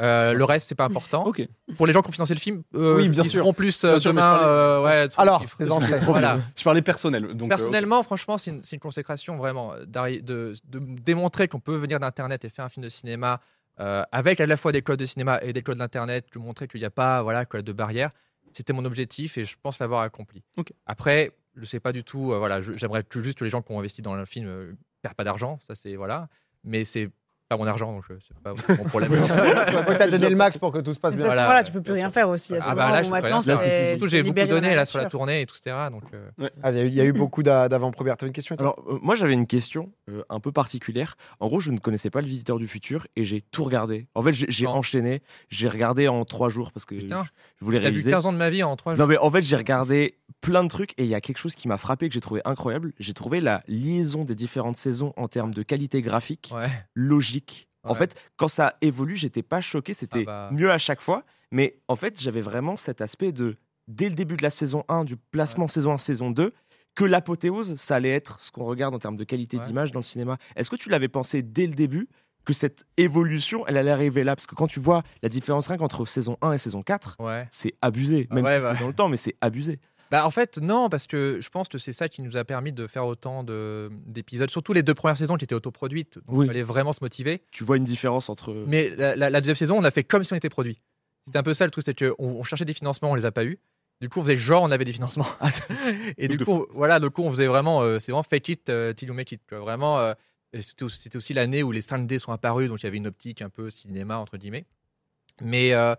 Euh, 0.00 0.32
le 0.34 0.44
reste, 0.44 0.68
c'est 0.68 0.74
pas 0.76 0.84
important. 0.84 1.24
Ok. 1.24 1.46
Pour 1.76 1.86
les 1.86 1.92
gens 1.92 2.00
qui 2.02 2.08
ont 2.08 2.12
financé 2.12 2.34
le 2.34 2.38
film, 2.40 2.62
euh, 2.76 2.96
Oui, 2.96 3.08
bien 3.08 3.24
ils 3.24 3.30
sûr. 3.30 3.40
seront 3.40 3.52
plus 3.52 3.84
euh, 3.84 3.90
Bien 3.92 3.98
sûr, 3.98 4.10
je 4.10 4.14
demain. 4.16 4.20
parlais- 4.34 4.44
euh, 4.46 4.82
ouais, 4.84 5.08
Alors, 5.16 5.40
chiffres. 5.40 5.56
les 5.58 5.70
entrées. 5.70 5.98
Voilà. 6.00 6.38
Je 6.56 6.62
parlais 6.62 6.82
personnel. 6.82 7.34
Donc, 7.34 7.46
euh. 7.50 7.56
Personnellement, 7.56 8.02
franchement, 8.04 8.38
c'est 8.38 8.50
une, 8.52 8.62
c'est 8.62 8.76
une 8.76 8.80
consécration 8.80 9.36
vraiment 9.36 9.72
euh, 9.74 9.84
de, 9.86 10.52
de 10.68 10.78
démontrer 10.78 11.48
qu'on 11.48 11.60
peut 11.60 11.76
venir 11.76 11.98
d'Internet 11.98 12.44
et 12.44 12.48
faire 12.48 12.64
un 12.64 12.68
film 12.68 12.84
de 12.84 12.88
cinéma 12.90 13.40
euh, 13.80 14.04
avec 14.12 14.40
à 14.40 14.46
la 14.46 14.56
fois 14.56 14.72
des 14.72 14.82
codes 14.82 14.98
de 15.00 15.06
cinéma 15.06 15.40
et 15.42 15.52
des 15.52 15.62
codes 15.62 15.78
d'Internet, 15.78 16.26
de 16.34 16.38
montrer 16.38 16.68
qu'il 16.68 16.80
n'y 16.80 16.86
a 16.86 16.90
pas 16.90 17.22
voilà, 17.22 17.44
de 17.44 17.72
barrière. 17.72 18.10
C'était 18.52 18.72
mon 18.72 18.84
objectif 18.84 19.38
et 19.38 19.44
je 19.44 19.56
pense 19.62 19.78
l'avoir 19.78 20.02
accompli. 20.02 20.42
Ok. 20.56 20.72
Après, 20.86 21.32
je 21.56 21.64
sais 21.64 21.80
pas 21.80 21.92
du 21.92 22.04
tout. 22.04 22.32
euh, 22.32 22.38
voilà, 22.38 22.60
j'aimerais 22.60 23.02
que 23.02 23.20
juste 23.22 23.38
que 23.38 23.44
les 23.44 23.50
gens 23.50 23.62
qui 23.62 23.72
ont 23.72 23.78
investi 23.78 24.02
dans 24.02 24.14
le 24.14 24.24
film 24.24 24.46
euh, 24.48 24.72
perdent 25.02 25.14
pas 25.16 25.24
d'argent. 25.24 25.58
Ça, 25.66 25.74
c'est 25.74 25.96
voilà. 25.96 26.28
Mais 26.64 26.84
c'est 26.84 27.10
pas 27.48 27.56
mon 27.56 27.66
argent, 27.66 27.92
donc 27.92 28.04
euh, 28.10 28.18
c'est 28.20 28.38
pas 28.38 28.54
mon 28.76 28.84
problème. 28.88 29.10
Tu 29.10 30.02
as 30.02 30.06
donné 30.08 30.28
le 30.30 30.36
max 30.36 30.56
pour 30.58 30.70
que 30.70 30.78
tout 30.78 30.94
se 30.94 31.00
passe 31.00 31.16
bien. 31.16 31.24
façon, 31.24 31.34
Voilà, 31.34 31.46
voilà, 31.46 31.64
tu 31.64 31.72
peux 31.72 31.82
plus 31.82 31.94
rien 31.94 32.04
sûr. 32.06 32.12
faire 32.12 32.28
aussi. 32.28 32.54
À 32.54 32.60
ce 32.60 32.68
Ah 32.68 32.74
bah 32.76 32.92
là, 32.92 33.02
maintenant, 33.08 33.40
Surtout, 33.40 34.06
j'ai 34.06 34.22
beaucoup 34.22 34.46
donné 34.46 34.74
là 34.74 34.84
sur 34.86 34.98
la 34.98 35.06
tournée 35.06 35.40
et 35.42 35.46
tout, 35.46 35.56
etc. 35.56 35.76
Donc, 35.90 36.04
euh, 36.14 36.48
Ah, 36.62 36.70
il 36.70 36.76
y 36.76 36.80
a 36.80 36.84
eu- 36.84 36.88
il 36.88 36.94
y, 36.94 37.00
a 37.00 37.04
eu 37.04 37.12
beaucoup 37.12 37.42
d'a- 37.42 37.68
d'avant-premières. 37.68 38.16
Tu 38.16 38.24
as 38.24 38.28
une 38.28 38.32
question 38.32 38.54
Alors, 38.56 38.76
euh, 38.88 38.98
moi, 39.02 39.16
j'avais 39.16 39.32
une 39.34 39.46
question 39.48 39.90
euh, 40.10 40.22
un 40.28 40.40
peu 40.40 40.52
particulière. 40.52 41.16
En 41.40 41.48
gros, 41.48 41.60
je 41.60 41.70
ne 41.70 41.78
connaissais 41.78 42.10
pas 42.10 42.20
le 42.20 42.26
Visiteur 42.26 42.58
du 42.58 42.66
Futur 42.66 43.06
et 43.16 43.24
j'ai 43.24 43.40
tout 43.40 43.64
regardé. 43.64 44.06
En 44.14 44.22
fait, 44.22 44.32
j'ai 44.32 44.64
Non. 44.64 44.72
enchaîné. 44.72 45.22
J'ai 45.48 45.68
regardé 45.68 46.08
en 46.08 46.24
trois 46.24 46.48
jours 46.48 46.72
parce 46.72 46.84
que 46.84 46.96
je, 46.96 47.02
Putain. 47.02 47.24
je 47.60 47.64
voulais 47.64 47.78
T'as 47.78 47.88
vu 47.90 47.94
réviser. 47.96 48.10
15 48.10 48.26
ans 48.26 48.32
de 48.32 48.38
ma 48.38 48.50
vie 48.50 48.62
en 48.62 48.76
3 48.76 48.92
Non, 48.94 48.98
jours. 48.98 49.08
mais 49.08 49.18
en 49.18 49.30
fait, 49.30 49.42
j'ai 49.42 49.56
regardé 49.56 50.18
plein 50.40 50.62
de 50.64 50.68
trucs 50.68 50.92
et 50.98 51.04
il 51.04 51.08
y 51.08 51.14
a 51.14 51.20
quelque 51.20 51.38
chose 51.38 51.54
qui 51.54 51.68
m'a 51.68 51.76
frappé, 51.78 52.08
que 52.08 52.14
j'ai 52.14 52.20
trouvé 52.20 52.40
incroyable. 52.44 52.92
J'ai 52.98 53.14
trouvé 53.14 53.40
la 53.40 53.62
liaison 53.68 54.24
des 54.24 54.34
différentes 54.34 54.76
saisons 54.76 55.12
en 55.16 55.28
termes 55.28 55.52
de 55.54 55.62
qualité 55.62 56.02
graphique, 56.02 56.52
Ouais. 56.54 56.68
logique. 56.94 57.68
En 57.82 57.94
fait, 57.94 58.14
quand 58.36 58.48
ça 58.48 58.76
évolue, 58.82 59.16
j'étais 59.16 59.42
pas 59.42 59.60
choqué, 59.62 59.94
c'était 59.94 60.24
Ah 60.28 60.48
bah. 60.50 60.50
mieux 60.52 60.70
à 60.70 60.76
chaque 60.78 61.00
fois. 61.00 61.24
Mais 61.50 61.78
en 61.88 61.96
fait, 61.96 62.20
j'avais 62.20 62.42
vraiment 62.42 62.76
cet 62.76 63.00
aspect 63.00 63.32
de, 63.32 63.56
dès 63.88 64.08
le 64.10 64.14
début 64.14 64.36
de 64.36 64.42
la 64.42 64.50
saison 64.50 64.84
1, 64.88 65.04
du 65.04 65.16
placement 65.16 65.66
saison 65.66 65.92
1, 65.92 65.98
saison 65.98 66.30
2, 66.30 66.52
que 66.94 67.04
l'apothéose, 67.04 67.76
ça 67.76 67.96
allait 67.96 68.10
être 68.10 68.40
ce 68.40 68.50
qu'on 68.50 68.64
regarde 68.64 68.94
en 68.94 68.98
termes 68.98 69.16
de 69.16 69.24
qualité 69.24 69.58
Ouais. 69.58 69.66
d'image 69.66 69.92
dans 69.92 70.00
le 70.00 70.04
cinéma. 70.04 70.38
Est-ce 70.56 70.70
que 70.70 70.76
tu 70.76 70.88
l'avais 70.88 71.08
pensé 71.08 71.42
dès 71.42 71.66
le 71.66 71.74
début 71.74 72.08
que 72.44 72.52
cette 72.52 72.84
évolution, 72.96 73.66
elle 73.66 73.76
allait 73.76 73.90
arriver 73.90 74.24
là? 74.24 74.34
Parce 74.36 74.46
que 74.46 74.54
quand 74.54 74.66
tu 74.66 74.80
vois 74.80 75.02
la 75.22 75.28
différence 75.28 75.66
rien 75.68 75.76
qu'entre 75.78 76.04
saison 76.06 76.36
1 76.42 76.52
et 76.52 76.58
saison 76.58 76.82
4, 76.82 77.16
Ouais. 77.20 77.46
c'est 77.50 77.74
abusé. 77.82 78.26
Même 78.30 78.44
ouais, 78.44 78.58
si 78.58 78.64
bah. 78.64 78.72
c'est 78.74 78.80
dans 78.80 78.88
le 78.88 78.94
temps, 78.94 79.08
mais 79.08 79.16
c'est 79.16 79.36
abusé. 79.40 79.78
Bah 80.10 80.26
en 80.26 80.30
fait 80.32 80.58
non 80.58 80.88
parce 80.88 81.06
que 81.06 81.38
je 81.40 81.48
pense 81.50 81.68
que 81.68 81.78
c'est 81.78 81.92
ça 81.92 82.08
qui 82.08 82.20
nous 82.20 82.36
a 82.36 82.44
permis 82.44 82.72
de 82.72 82.88
faire 82.88 83.06
autant 83.06 83.44
de 83.44 83.88
d'épisodes, 84.06 84.50
surtout 84.50 84.72
les 84.72 84.82
deux 84.82 84.92
premières 84.94 85.16
saisons 85.16 85.36
qui 85.36 85.44
étaient 85.44 85.54
autoproduites, 85.54 86.14
donc 86.26 86.38
Oui. 86.38 86.46
il 86.46 86.48
fallait 86.48 86.62
vraiment 86.64 86.92
se 86.92 86.98
motiver. 87.00 87.42
Tu 87.52 87.62
vois 87.62 87.76
une 87.76 87.84
différence 87.84 88.28
entre. 88.28 88.52
Mais 88.66 88.88
la, 88.96 89.14
la- 89.14 89.30
la 89.30 89.40
deuxième 89.40 89.54
saison, 89.54 89.76
on 89.78 89.84
a 89.84 89.90
fait 89.92 90.02
comme 90.02 90.24
si 90.24 90.32
on 90.32 90.36
était 90.36 90.48
produit. 90.48 90.80
C'était 91.26 91.38
un 91.38 91.44
peu 91.44 91.54
ça 91.54 91.64
le 91.64 91.70
truc, 91.70 91.84
c'est 91.84 91.96
qu'on 91.96 92.14
on 92.18 92.42
cherchait 92.42 92.64
des 92.64 92.72
financements, 92.74 93.12
on 93.12 93.14
les 93.14 93.24
a 93.24 93.30
pas 93.30 93.44
eu. 93.44 93.60
Du 94.00 94.08
coup, 94.08 94.20
on 94.20 94.22
faisait 94.22 94.36
genre 94.36 94.62
on 94.62 94.70
avait 94.70 94.84
des 94.84 94.92
financements. 94.92 95.26
et 96.16 96.28
du 96.28 96.38
coup, 96.38 96.66
voilà, 96.70 96.98
du 97.00 97.10
coup, 97.10 97.22
on 97.22 97.30
faisait 97.30 97.46
vraiment, 97.46 97.82
euh, 97.82 97.98
c'est 97.98 98.12
vraiment 98.12 98.22
fake 98.22 98.48
it 98.48 98.68
euh, 98.70 98.92
till 98.92 99.08
you 99.08 99.14
make 99.14 99.30
it. 99.32 99.42
quoi. 99.46 99.58
Vraiment, 99.58 99.98
euh, 99.98 100.14
c'était 100.58 100.84
aussi, 100.84 101.00
c'était 101.00 101.16
aussi 101.16 101.34
l'année 101.34 101.62
où 101.62 101.70
les 101.70 101.82
5D 101.82 102.18
sont 102.18 102.32
apparus, 102.32 102.68
donc 102.68 102.82
il 102.82 102.84
y 102.84 102.86
avait 102.86 102.96
une 102.96 103.06
optique 103.06 103.42
un 103.42 103.50
peu 103.50 103.68
cinéma 103.68 104.16
entre 104.16 104.38
guillemets. 104.38 104.64
Mais, 105.42 105.72
euh, 105.74 105.94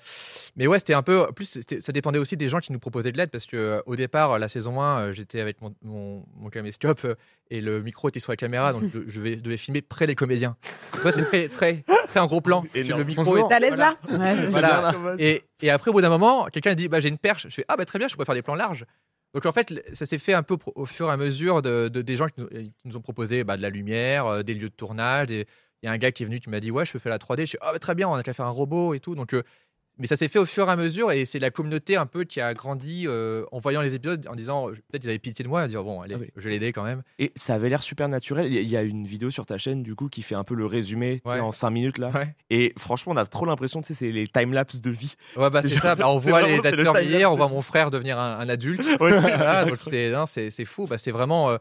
mais 0.55 0.67
ouais, 0.67 0.79
c'était 0.79 0.93
un 0.93 1.01
peu. 1.03 1.21
En 1.21 1.31
plus, 1.33 1.59
ça 1.79 1.91
dépendait 1.91 2.19
aussi 2.19 2.37
des 2.37 2.49
gens 2.49 2.59
qui 2.59 2.71
nous 2.71 2.79
proposaient 2.79 3.11
de 3.11 3.17
l'aide 3.17 3.31
parce 3.31 3.45
que 3.45 3.57
euh, 3.57 3.81
au 3.85 3.95
départ, 3.95 4.37
la 4.39 4.47
saison 4.47 4.81
1, 4.81 4.99
euh, 4.99 5.11
j'étais 5.13 5.39
avec 5.41 5.61
mon, 5.61 5.73
mon, 5.81 6.25
mon 6.35 6.49
caméscope 6.49 7.05
et 7.49 7.61
le 7.61 7.81
micro 7.81 8.09
était 8.09 8.19
sur 8.19 8.31
la 8.31 8.35
caméra, 8.37 8.73
donc 8.73 8.83
je, 8.93 8.99
je 9.07 9.21
vais- 9.21 9.33
je 9.37 9.41
devais 9.41 9.57
filmer 9.57 9.81
près 9.81 10.07
des 10.07 10.15
comédiens. 10.15 10.55
Tu 10.93 10.99
vois, 10.99 11.11
c'est 11.11 11.25
très, 11.25 11.47
très, 11.47 11.83
très 12.07 12.19
un 12.19 12.25
gros 12.27 12.41
plan. 12.41 12.61
Que 12.73 12.79
le 12.79 13.03
micro 13.03 13.23
Bonjour. 13.23 13.45
est- 13.45 13.49
T'es 13.49 13.55
à 13.55 13.59
l'aise 13.59 13.75
voilà. 14.49 14.81
là. 14.93 15.15
Et, 15.19 15.41
et 15.61 15.69
après, 15.69 15.89
au 15.89 15.93
bout 15.93 16.01
d'un 16.01 16.09
moment, 16.09 16.45
quelqu'un 16.45 16.75
dit 16.75 16.87
bah, 16.87 16.99
J'ai 16.99 17.09
une 17.09 17.17
perche. 17.17 17.47
Je 17.49 17.53
fais 17.55 17.65
Ah, 17.67 17.77
bah 17.77 17.85
très 17.85 17.99
bien, 17.99 18.07
je 18.07 18.13
pourrais 18.15 18.25
faire 18.25 18.35
des 18.35 18.41
plans 18.41 18.55
larges. 18.55 18.85
Donc 19.33 19.45
en 19.45 19.53
fait, 19.53 19.73
ça 19.93 20.05
s'est 20.05 20.17
fait 20.17 20.33
un 20.33 20.43
peu 20.43 20.57
au 20.75 20.85
fur 20.85 21.07
et 21.07 21.11
à 21.11 21.15
mesure 21.17 21.61
de, 21.61 21.87
de- 21.87 22.01
des 22.01 22.15
gens 22.17 22.25
qui 22.27 22.33
nous, 22.41 22.47
qui 22.47 22.73
nous 22.85 22.97
ont 22.97 23.01
proposé 23.01 23.43
bah, 23.45 23.55
de 23.55 23.61
la 23.61 23.69
lumière, 23.69 24.43
des 24.43 24.53
lieux 24.53 24.67
de 24.69 24.75
tournage. 24.75 25.27
des- 25.27 25.45
Il 25.83 25.87
y 25.87 25.89
a 25.89 25.91
un 25.91 25.97
gars 25.97 26.11
qui 26.11 26.23
est 26.23 26.25
venu 26.25 26.39
qui 26.39 26.49
m'a 26.49 26.59
dit 26.59 26.71
Ouais, 26.71 26.85
je 26.85 26.91
peux 26.91 26.99
faire 26.99 27.11
la 27.11 27.17
3D. 27.17 27.41
Je 27.41 27.45
suis 27.45 27.57
Ah, 27.61 27.71
bah, 27.73 27.79
très 27.79 27.95
bien, 27.95 28.07
on 28.07 28.13
a 28.13 28.23
qu'à 28.23 28.33
faire 28.33 28.45
un 28.45 28.49
robot 28.51 28.93
et 28.93 28.99
tout. 28.99 29.15
Donc, 29.15 29.33
euh, 29.33 29.43
mais 29.97 30.07
ça 30.07 30.15
s'est 30.15 30.29
fait 30.29 30.39
au 30.39 30.45
fur 30.45 30.67
et 30.67 30.71
à 30.71 30.75
mesure 30.77 31.11
et 31.11 31.25
c'est 31.25 31.37
la 31.37 31.51
communauté 31.51 31.95
un 31.95 32.05
peu 32.05 32.23
qui 32.23 32.39
a 32.41 32.53
grandi 32.53 33.05
euh, 33.07 33.43
en 33.51 33.59
voyant 33.59 33.81
les 33.81 33.93
épisodes, 33.93 34.25
en 34.27 34.35
disant 34.35 34.67
Peut-être 34.89 35.03
ils 35.03 35.09
avaient 35.09 35.19
pitié 35.19 35.43
de 35.43 35.49
moi, 35.49 35.61
à 35.61 35.67
dire 35.67 35.83
Bon, 35.83 36.01
allez, 36.01 36.15
Ah 36.15 36.19
oui. 36.21 36.29
je 36.37 36.41
vais 36.43 36.51
l'aider 36.51 36.71
quand 36.71 36.83
même. 36.83 37.03
Et 37.19 37.31
ça 37.35 37.55
avait 37.55 37.67
l'air 37.69 37.83
super 37.83 38.07
naturel. 38.07 38.47
Il 38.51 38.67
y 38.69 38.77
a- 38.77 38.81
une 38.83 39.05
vidéo 39.05 39.29
sur 39.31 39.45
ta 39.45 39.57
chaîne, 39.57 39.83
du 39.83 39.93
coup, 39.95 40.07
qui 40.07 40.21
fait 40.21 40.33
un 40.35 40.43
peu 40.43 40.55
le 40.55 40.65
résumé 40.65 41.21
Ouais. 41.25 41.39
en 41.39 41.51
5 41.51 41.69
minutes 41.71 41.97
là. 41.97 42.09
Ouais. 42.11 42.33
Et 42.49 42.73
franchement, 42.77 43.13
on 43.13 43.17
a 43.17 43.25
trop 43.25 43.45
l'impression, 43.45 43.81
tu 43.81 43.87
sais, 43.87 43.93
c'est 43.93 44.11
les 44.11 44.27
timelapses 44.27 44.81
de 44.81 44.89
vie. 44.91 45.15
Ouais, 45.35 45.49
bah, 45.49 45.61
c'est 45.61 45.69
ça. 45.69 45.95
Bah, 45.95 46.09
on 46.09 46.17
voit 46.17 46.41
les 46.47 46.65
acteurs 46.65 46.95
vieillir, 46.95 47.31
on 47.31 47.35
voit 47.35 47.49
mon 47.49 47.61
frère 47.61 47.91
devenir 47.91 48.17
un, 48.19 48.39
un 48.39 48.49
adulte. 48.49 48.81
Ouais, 48.99 49.11
Voilà, 49.19 49.65
donc 49.65 49.79
c'est 49.81 50.65
fou. 50.65 50.85
Bah, 50.87 50.97
c'est 50.97 51.11
vraiment. 51.11 51.49
euh, 51.51 51.57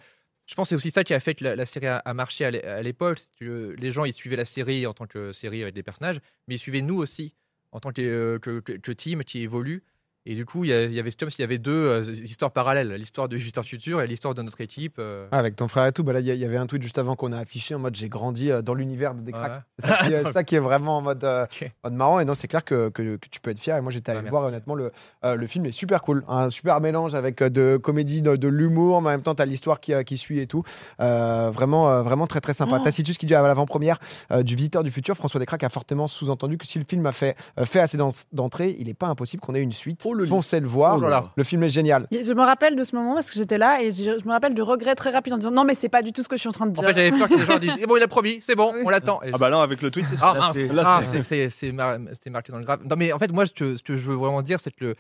je 0.50 0.54
pense 0.56 0.66
que 0.66 0.68
c'est 0.70 0.74
aussi 0.74 0.90
ça 0.90 1.04
qui 1.04 1.14
a 1.14 1.20
fait 1.20 1.36
que 1.36 1.44
la, 1.44 1.64
série 1.64 1.86
a, 1.86 2.02
marché 2.12 2.44
à 2.44 2.50
l'é- 2.50 2.64
à 2.64 2.82
l'époque. 2.82 3.20
les 3.40 3.92
gens 3.92 4.04
ils 4.04 4.12
suivaient 4.12 4.34
la 4.36 4.44
série 4.44 4.84
en 4.84 4.92
tant 4.92 5.06
que 5.06 5.32
série 5.32 5.62
avec 5.62 5.74
des 5.74 5.84
personnages, 5.84 6.18
mais 6.48 6.56
ils 6.56 6.58
suivaient 6.58 6.82
nous 6.82 6.96
aussi 6.96 7.34
en 7.70 7.78
tant 7.78 7.92
que, 7.92 8.02
euh, 8.02 8.38
que- 8.40 8.58
que 8.58 8.90
team 8.92 9.22
qui 9.22 9.42
évolue. 9.42 9.84
Et 10.26 10.34
du 10.34 10.44
coup, 10.44 10.64
il 10.64 10.70
y, 10.70 10.98
avait 11.00 11.10
comme 11.12 11.30
s'il 11.30 11.40
y 11.40 11.44
avait 11.44 11.56
deux 11.58 11.70
euh, 11.72 12.02
histoires 12.12 12.50
parallèles 12.50 12.92
l'histoire 12.92 13.26
de 13.28 13.36
Visiteur 13.36 13.64
Futur 13.64 14.02
et 14.02 14.06
l'histoire 14.06 14.34
de 14.34 14.42
notre 14.42 14.60
équipe. 14.60 14.96
euh, 14.98 15.26
Ah, 15.32 15.38
Avec 15.38 15.56
ton 15.56 15.66
frère 15.66 15.86
et 15.86 15.92
tout, 15.92 16.04
bah 16.04 16.12
là, 16.12 16.20
il 16.20 16.26
y, 16.26 16.44
avait 16.44 16.58
un 16.58 16.66
tweet 16.66 16.82
juste 16.82 16.98
avant 16.98 17.16
qu'on 17.16 17.32
a 17.32 17.38
affiché 17.38 17.74
en 17.74 17.78
mode 17.78 17.94
j'ai 17.96 18.10
grandi 18.10 18.50
euh, 18.50 18.60
dans 18.60 18.74
l'univers 18.74 19.14
de 19.14 19.22
Décrac. 19.22 19.50
ouais. 19.52 19.58
C'est 19.78 19.86
ça, 19.88 19.96
qui 20.04 20.12
est- 20.12 20.22
c'est 20.26 20.32
ça 20.32 20.44
qui 20.44 20.54
est 20.56 20.60
vraiment 20.60 20.98
en 20.98 21.02
mode, 21.02 21.24
euh, 21.24 21.46
marrant. 21.90 22.20
Et 22.20 22.26
non, 22.26 22.34
c'est 22.34 22.48
clair 22.48 22.64
que, 22.64 22.90
que, 22.90 23.16
que 23.16 23.28
tu 23.30 23.40
peux 23.40 23.50
être 23.50 23.58
fier. 23.58 23.76
Et 23.76 23.80
moi, 23.80 23.90
j'étais 23.90 24.10
allé 24.10 24.18
le 24.18 24.24
merci. 24.24 24.30
voir. 24.30 24.44
et 24.44 24.48
honnêtement, 24.48 24.74
le, 24.74 24.92
euh, 25.24 25.36
le 25.36 25.46
film 25.46 25.64
est 25.64 25.72
super 25.72 26.02
cool. 26.02 26.22
Un 26.28 26.50
super 26.50 26.80
mélange 26.82 27.14
avec 27.14 27.42
de 27.42 27.78
comédie, 27.82 28.20
de, 28.20 28.36
de 28.36 28.48
l'humour, 28.48 29.00
mais 29.00 29.08
en 29.08 29.12
même 29.12 29.22
temps, 29.22 29.34
tu 29.34 29.40
as 29.42 29.46
l'histoire 29.46 29.80
qui, 29.80 29.94
euh, 29.94 30.02
qui 30.02 30.18
suit 30.18 30.40
et 30.40 30.46
tout. 30.46 30.62
Euh, 31.00 31.50
vraiment, 31.50 31.88
euh, 31.90 32.02
vraiment 32.02 32.26
très, 32.26 32.40
très 32.42 32.52
sympa. 32.54 32.76
Oh. 32.80 32.84
Tacitus 32.84 33.16
qui 33.16 33.24
dit 33.26 33.34
à 33.34 33.42
l'avant-première 33.42 33.98
euh, 34.32 34.42
du 34.42 34.54
Visiteur 34.54 34.84
du 34.84 34.90
Futur, 34.90 35.16
François 35.16 35.38
Descraques 35.40 35.64
a 35.64 35.68
fortement 35.70 36.06
sous-entendu 36.06 36.58
que 36.58 36.66
si 36.66 36.78
le 36.78 36.84
film 36.86 37.06
a 37.06 37.12
fait, 37.12 37.36
euh, 37.58 37.64
fait 37.64 37.80
assez 37.80 37.96
d'en- 37.96 38.10
d'entrées, 38.32 38.76
il 38.78 38.86
n'est 38.86 38.94
pas 38.94 39.06
impossible 39.08 39.40
qu'on 39.40 39.54
ait 39.54 39.62
une 39.62 39.72
suite. 39.72 40.02
Foncez 40.28 40.60
le 40.60 40.66
voir. 40.68 40.96
Oh 40.98 41.00
là 41.00 41.08
là. 41.08 41.32
Le 41.36 41.44
film 41.44 41.62
est 41.62 41.70
génial. 41.70 42.06
Je 42.12 42.32
me 42.32 42.42
rappelle 42.42 42.76
de 42.76 42.84
ce 42.84 42.94
moment 42.96 43.14
parce 43.14 43.30
que 43.30 43.36
j'étais 43.38 43.58
là 43.58 43.82
et 43.82 43.92
je, 43.92 44.18
je 44.18 44.24
me 44.26 44.30
rappelle 44.30 44.54
du 44.54 44.62
regret 44.62 44.94
très 44.94 45.10
rapide 45.10 45.32
en 45.34 45.38
disant 45.38 45.50
non 45.50 45.64
mais 45.64 45.74
c'est 45.74 45.88
pas 45.88 46.02
du 46.02 46.12
tout 46.12 46.22
ce 46.22 46.28
que 46.28 46.36
je 46.36 46.40
suis 46.40 46.48
en 46.48 46.52
train 46.52 46.66
de 46.66 46.70
En 46.70 46.82
dire. 46.82 46.84
fait, 46.88 46.94
j'avais 46.94 47.10
peur 47.12 47.28
que 47.28 47.34
les 47.34 47.44
gens 47.44 47.58
disent 47.60 47.76
Eh 47.80 47.86
bon, 47.86 47.96
il 47.96 48.02
a 48.02 48.08
promis, 48.08 48.38
c'est 48.40 48.54
bon, 48.56 48.72
on 48.84 48.88
l'attend. 48.88 49.20
Ah 49.32 49.38
bah 49.38 49.48
là, 49.50 49.62
avec 49.62 49.82
le 49.82 49.90
tweet, 49.90 50.06
c'est 50.10 50.16
sûr. 50.16 50.24
Ah, 50.24 50.34
Ah, 50.38 50.50
c'est- 50.54 50.68
c'est- 51.08 51.22
c'est- 51.22 51.50
c'est 51.50 51.72
mar- 51.72 51.98
c'était 52.14 52.30
marqué 52.30 52.52
dans 52.52 52.58
le 52.58 52.64
graphe. 52.64 52.80
Non, 52.88 52.96
mais 52.96 53.12
en 53.12 53.18
fait, 53.18 53.32
moi, 53.32 53.46
ce 53.46 53.52
que, 53.52 53.76
ce 53.76 53.82
que 53.82 53.96
je 53.96 54.02
veux 54.08 54.16
vraiment 54.16 54.42
dire, 54.42 54.60
c'est 54.60 54.70
que 54.70 54.84
le, 54.84 54.94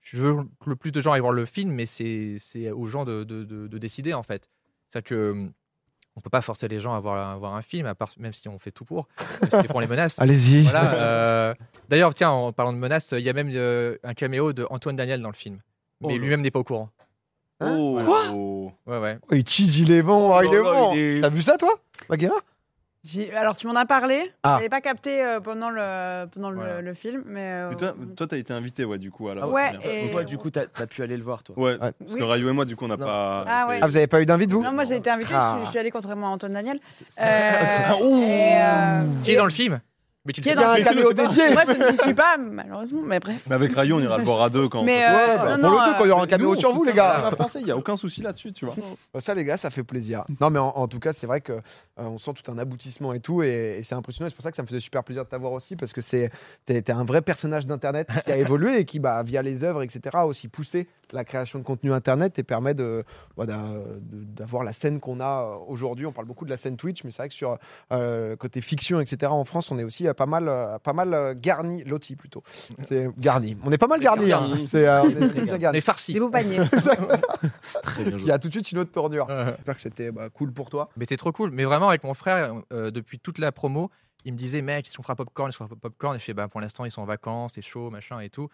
je 0.00 0.16
veux 0.18 0.34
que 0.62 0.70
le 0.70 0.76
plus 0.76 0.92
de 0.92 1.00
gens 1.00 1.12
aillent 1.12 1.20
voir 1.20 1.32
le 1.32 1.46
film, 1.46 1.72
mais 1.72 1.86
c'est 1.86 2.36
c'est 2.38 2.70
aux 2.70 2.86
gens 2.86 3.04
de, 3.04 3.24
de- 3.24 3.44
de- 3.44 3.66
de 3.68 3.78
décider, 3.78 4.12
en 4.14 4.22
fait. 4.22 4.48
C'est 4.90 5.02
que 5.02 5.46
on 6.16 6.20
peut 6.20 6.30
pas 6.30 6.40
forcer 6.40 6.68
les 6.68 6.80
gens 6.80 6.94
à 6.94 7.00
voir, 7.00 7.30
à 7.30 7.36
voir 7.36 7.54
un 7.54 7.62
film, 7.62 7.86
à 7.86 7.94
part, 7.94 8.10
même 8.18 8.32
si 8.32 8.48
on 8.48 8.58
fait 8.58 8.70
tout 8.70 8.84
pour, 8.84 9.08
même 9.40 9.50
si 9.50 9.56
ils 9.56 9.66
font 9.66 9.80
les 9.80 9.86
menaces. 9.86 10.18
Allez-y. 10.20 10.62
Voilà, 10.62 10.94
euh, 10.94 11.54
D'ailleurs, 11.88 12.14
tiens, 12.14 12.30
en 12.30 12.52
parlant 12.52 12.72
de 12.72 12.78
menaces, 12.78 13.12
il 13.12 13.20
y 13.20 13.28
a 13.28 13.32
même 13.32 13.50
euh, 13.52 13.96
un 14.04 14.14
caméo 14.14 14.52
de 14.52 14.66
Antoine 14.70 14.96
Daniel 14.96 15.20
dans 15.20 15.28
le 15.30 15.34
film. 15.34 15.58
Oh 16.02 16.08
Mais 16.08 16.18
lui-même 16.18 16.40
n'est 16.40 16.50
pas 16.50 16.60
au 16.60 16.64
courant. 16.64 16.90
Oh. 17.60 18.00
Ouais, 18.86 18.98
ouais. 18.98 19.18
Oh, 19.30 19.34
il 19.34 19.48
cheese, 19.48 19.78
il 19.78 19.90
est 19.92 20.02
bon, 20.02 20.34
oh, 20.34 20.40
il 20.42 20.48
Oh 20.48 20.54
est 20.54 20.62
bon. 21.20 21.22
T'as 21.22 21.28
vu 21.28 21.42
ça, 21.42 21.56
toi 21.56 21.72
Bagheera 22.08 22.36
Alors, 23.36 23.56
tu 23.56 23.66
m'en 23.66 23.74
as 23.74 23.84
parlé. 23.84 24.32
Ah. 24.42 24.60
Je 24.62 24.68
pas 24.68 24.80
capté 24.80 25.22
euh, 25.22 25.38
pendant 25.40 25.68
le, 25.70 26.24
pendant 26.26 26.50
le, 26.50 26.56
Voilà. 26.56 26.80
le 26.80 26.94
film. 26.94 27.22
Mais, 27.26 27.50
euh, 27.52 27.68
Mais 27.70 27.76
toi, 27.76 27.94
toi, 28.16 28.26
t'as 28.26 28.38
été 28.38 28.52
invité, 28.52 28.84
ouais, 28.84 28.96
du 28.98 29.10
coup, 29.10 29.28
à 29.28 29.34
la 29.34 29.46
Ouais, 29.46 29.72
et- 29.84 30.06
Donc, 30.06 30.16
ouais, 30.16 30.24
du 30.24 30.38
coup, 30.38 30.50
t'as 30.50 30.62
as 30.74 30.86
pu 30.86 31.02
aller 31.02 31.16
le 31.16 31.22
voir, 31.22 31.42
toi. 31.42 31.58
Ouais, 31.58 31.76
parce 31.76 31.92
Oui. 32.08 32.18
que 32.18 32.24
Rayou 32.24 32.48
et 32.48 32.52
moi, 32.52 32.64
du 32.64 32.76
coup, 32.76 32.86
on 32.86 32.88
n'a 32.88 32.96
pas. 32.96 33.44
Ah 33.46 33.66
ouais. 33.68 33.78
Ah, 33.82 33.86
vous 33.86 33.96
avez 33.96 34.06
pas 34.06 34.22
eu 34.22 34.26
d'invite, 34.26 34.50
vous 34.50 34.62
Non, 34.62 34.72
moi 34.72 34.84
j'ai 34.84 34.96
été 34.96 35.10
invitée, 35.10 35.34
Ah. 35.34 35.52
je, 35.52 35.56
suis, 35.58 35.66
je 35.66 35.70
suis 35.70 35.78
allée 35.78 35.90
contrairement 35.90 36.28
à 36.28 36.30
Antoine 36.30 36.52
Daniel. 36.54 36.80
Euh, 37.20 37.22
euh, 38.00 39.02
Qui 39.22 39.32
est 39.32 39.36
dans 39.36 39.44
le 39.44 39.50
film 39.50 39.80
Mais 40.26 40.32
tu 40.32 40.40
le 40.40 40.54
dans 40.54 40.62
un 40.62 40.80
caméo 40.82 41.12
pas. 41.12 41.26
dédié. 41.28 41.50
Moi 41.50 41.62
je 41.66 41.72
ne 41.72 41.96
suis 41.96 42.14
pas, 42.14 42.38
malheureusement, 42.38 43.02
mais 43.04 43.20
bref. 43.20 43.44
Mais 43.46 43.54
avec 43.56 43.74
Rayou, 43.74 43.96
on 43.96 44.00
ira 44.00 44.16
le 44.16 44.24
voir 44.24 44.40
à 44.42 44.48
deux 44.48 44.68
quand 44.70 44.82
Mais, 44.82 45.04
euh, 45.04 45.12
Ouais, 45.14 45.36
bah, 45.36 45.56
non, 45.58 45.68
pour 45.68 45.78
non, 45.80 45.86
le 45.86 45.92
quand 45.98 46.04
il 46.04 46.08
y 46.08 46.10
aura 46.10 46.22
un 46.22 46.24
euh, 46.24 46.28
caméo 46.28 46.54
Nous, 46.54 46.60
sur 46.60 46.72
vous, 46.72 46.84
les 46.84 46.94
gars. 46.94 47.30
il 47.56 47.64
n'y 47.64 47.70
a 47.70 47.76
aucun 47.76 47.96
souci 47.96 48.22
là-dessus, 48.22 48.52
tu 48.52 48.64
vois. 48.64 48.74
Ça, 49.18 49.34
les 49.34 49.44
gars, 49.44 49.58
ça 49.58 49.68
fait 49.68 49.82
plaisir. 49.82 50.24
Non, 50.40 50.48
mais 50.48 50.58
en, 50.58 50.68
en 50.68 50.88
tout 50.88 50.98
cas, 50.98 51.12
c'est 51.12 51.26
vrai 51.26 51.42
que 51.42 51.52
euh, 51.52 51.60
on 51.98 52.16
sent 52.16 52.32
tout 52.42 52.50
un 52.50 52.56
aboutissement 52.56 53.12
et 53.12 53.20
tout, 53.20 53.42
et, 53.42 53.76
et 53.78 53.82
c'est 53.82 53.94
impressionnant. 53.94 54.28
C'est 54.30 54.34
pour 54.34 54.42
ça 54.42 54.50
que 54.50 54.56
ça 54.56 54.62
me 54.62 54.66
faisait 54.66 54.80
super 54.80 55.04
plaisir 55.04 55.24
de 55.24 55.28
t'avoir 55.28 55.52
aussi, 55.52 55.76
parce 55.76 55.92
que 55.92 56.00
c'est 56.00 56.30
t'es 56.64 56.90
un 56.90 57.04
vrai 57.04 57.20
personnage 57.20 57.66
d'internet 57.66 58.08
qui 58.24 58.32
a 58.32 58.36
évolué 58.38 58.78
et 58.78 58.84
qui, 58.86 59.00
bah, 59.00 59.22
via 59.22 59.42
les 59.42 59.62
œuvres, 59.62 59.82
etc., 59.82 60.00
a 60.14 60.26
aussi 60.26 60.48
poussé 60.48 60.88
la 61.12 61.24
création 61.24 61.58
de 61.58 61.64
contenu 61.64 61.92
internet 61.92 62.38
et 62.38 62.42
permet 62.42 62.72
de 62.72 63.04
bah, 63.36 63.44
d'a- 63.44 63.58
de- 64.00 64.24
d'avoir 64.24 64.64
la 64.64 64.72
scène 64.72 65.00
qu'on 65.00 65.20
a 65.20 65.42
euh, 65.42 65.56
aujourd'hui. 65.68 66.06
On 66.06 66.12
parle 66.12 66.26
beaucoup 66.26 66.46
de 66.46 66.50
la 66.50 66.56
scène 66.56 66.76
Twitch, 66.78 67.04
mais 67.04 67.10
c'est 67.10 67.18
vrai 67.18 67.28
que 67.28 67.34
sur 67.34 67.58
euh, 67.92 68.36
côté 68.36 68.62
fiction, 68.62 69.00
etc., 69.00 69.30
en 69.30 69.44
France, 69.44 69.70
on 69.70 69.78
est 69.78 69.84
aussi 69.84 70.08
euh, 70.08 70.13
pas 70.14 70.26
mal, 70.26 70.48
euh, 70.48 70.78
pas 70.78 70.92
mal 70.92 71.12
euh, 71.14 71.34
garni, 71.36 71.84
loti 71.84 72.16
plutôt. 72.16 72.42
C'est 72.78 73.08
garni. 73.18 73.56
On 73.64 73.70
est 73.72 73.78
pas 73.78 73.86
mal 73.86 74.00
garni. 74.00 74.24
hein. 74.24 74.48
Garni. 74.48 74.66
C'est 74.66 74.86
euh, 74.86 75.02
on 75.02 75.08
est 75.10 75.28
très 75.28 75.42
bien 75.42 75.54
On 75.54 75.58
garni. 75.58 75.78
est 75.78 75.80
farci. 75.82 76.12
Des 76.14 76.20
beaux 76.20 76.30
paniers. 76.30 76.58
Très 77.82 78.04
bien 78.04 78.16
Il 78.18 78.24
y 78.26 78.30
a 78.30 78.38
tout 78.38 78.48
de 78.48 78.52
suite 78.52 78.72
une 78.72 78.78
autre 78.78 78.92
tournure. 78.92 79.28
Ouais. 79.28 79.44
J'espère 79.56 79.74
que 79.74 79.80
c'était 79.80 80.10
bah, 80.12 80.28
cool 80.30 80.52
pour 80.52 80.70
toi. 80.70 80.88
Mais 80.96 81.04
c'est 81.08 81.16
trop 81.16 81.32
cool. 81.32 81.50
Mais 81.50 81.64
vraiment, 81.64 81.88
avec 81.88 82.04
mon 82.04 82.14
frère, 82.14 82.54
euh, 82.72 82.90
depuis 82.90 83.18
toute 83.18 83.38
la 83.38 83.52
promo, 83.52 83.90
il 84.24 84.32
me 84.32 84.38
disait, 84.38 84.62
mec, 84.62 84.86
est-ce 84.86 84.96
qu'on 84.96 85.02
fera 85.02 85.16
popcorn 85.16 85.50
Est-ce 85.50 85.58
qu'on 85.58 85.66
fera 85.66 85.76
popcorn 85.80 86.16
Et 86.16 86.18
je 86.18 86.24
fais, 86.24 86.34
bah, 86.34 86.48
pour 86.48 86.60
l'instant, 86.60 86.84
ils 86.84 86.90
sont 86.90 87.02
en 87.02 87.06
vacances, 87.06 87.52
c'est 87.54 87.62
chaud, 87.62 87.90
machin 87.90 88.20
et 88.20 88.30
tout. 88.30 88.48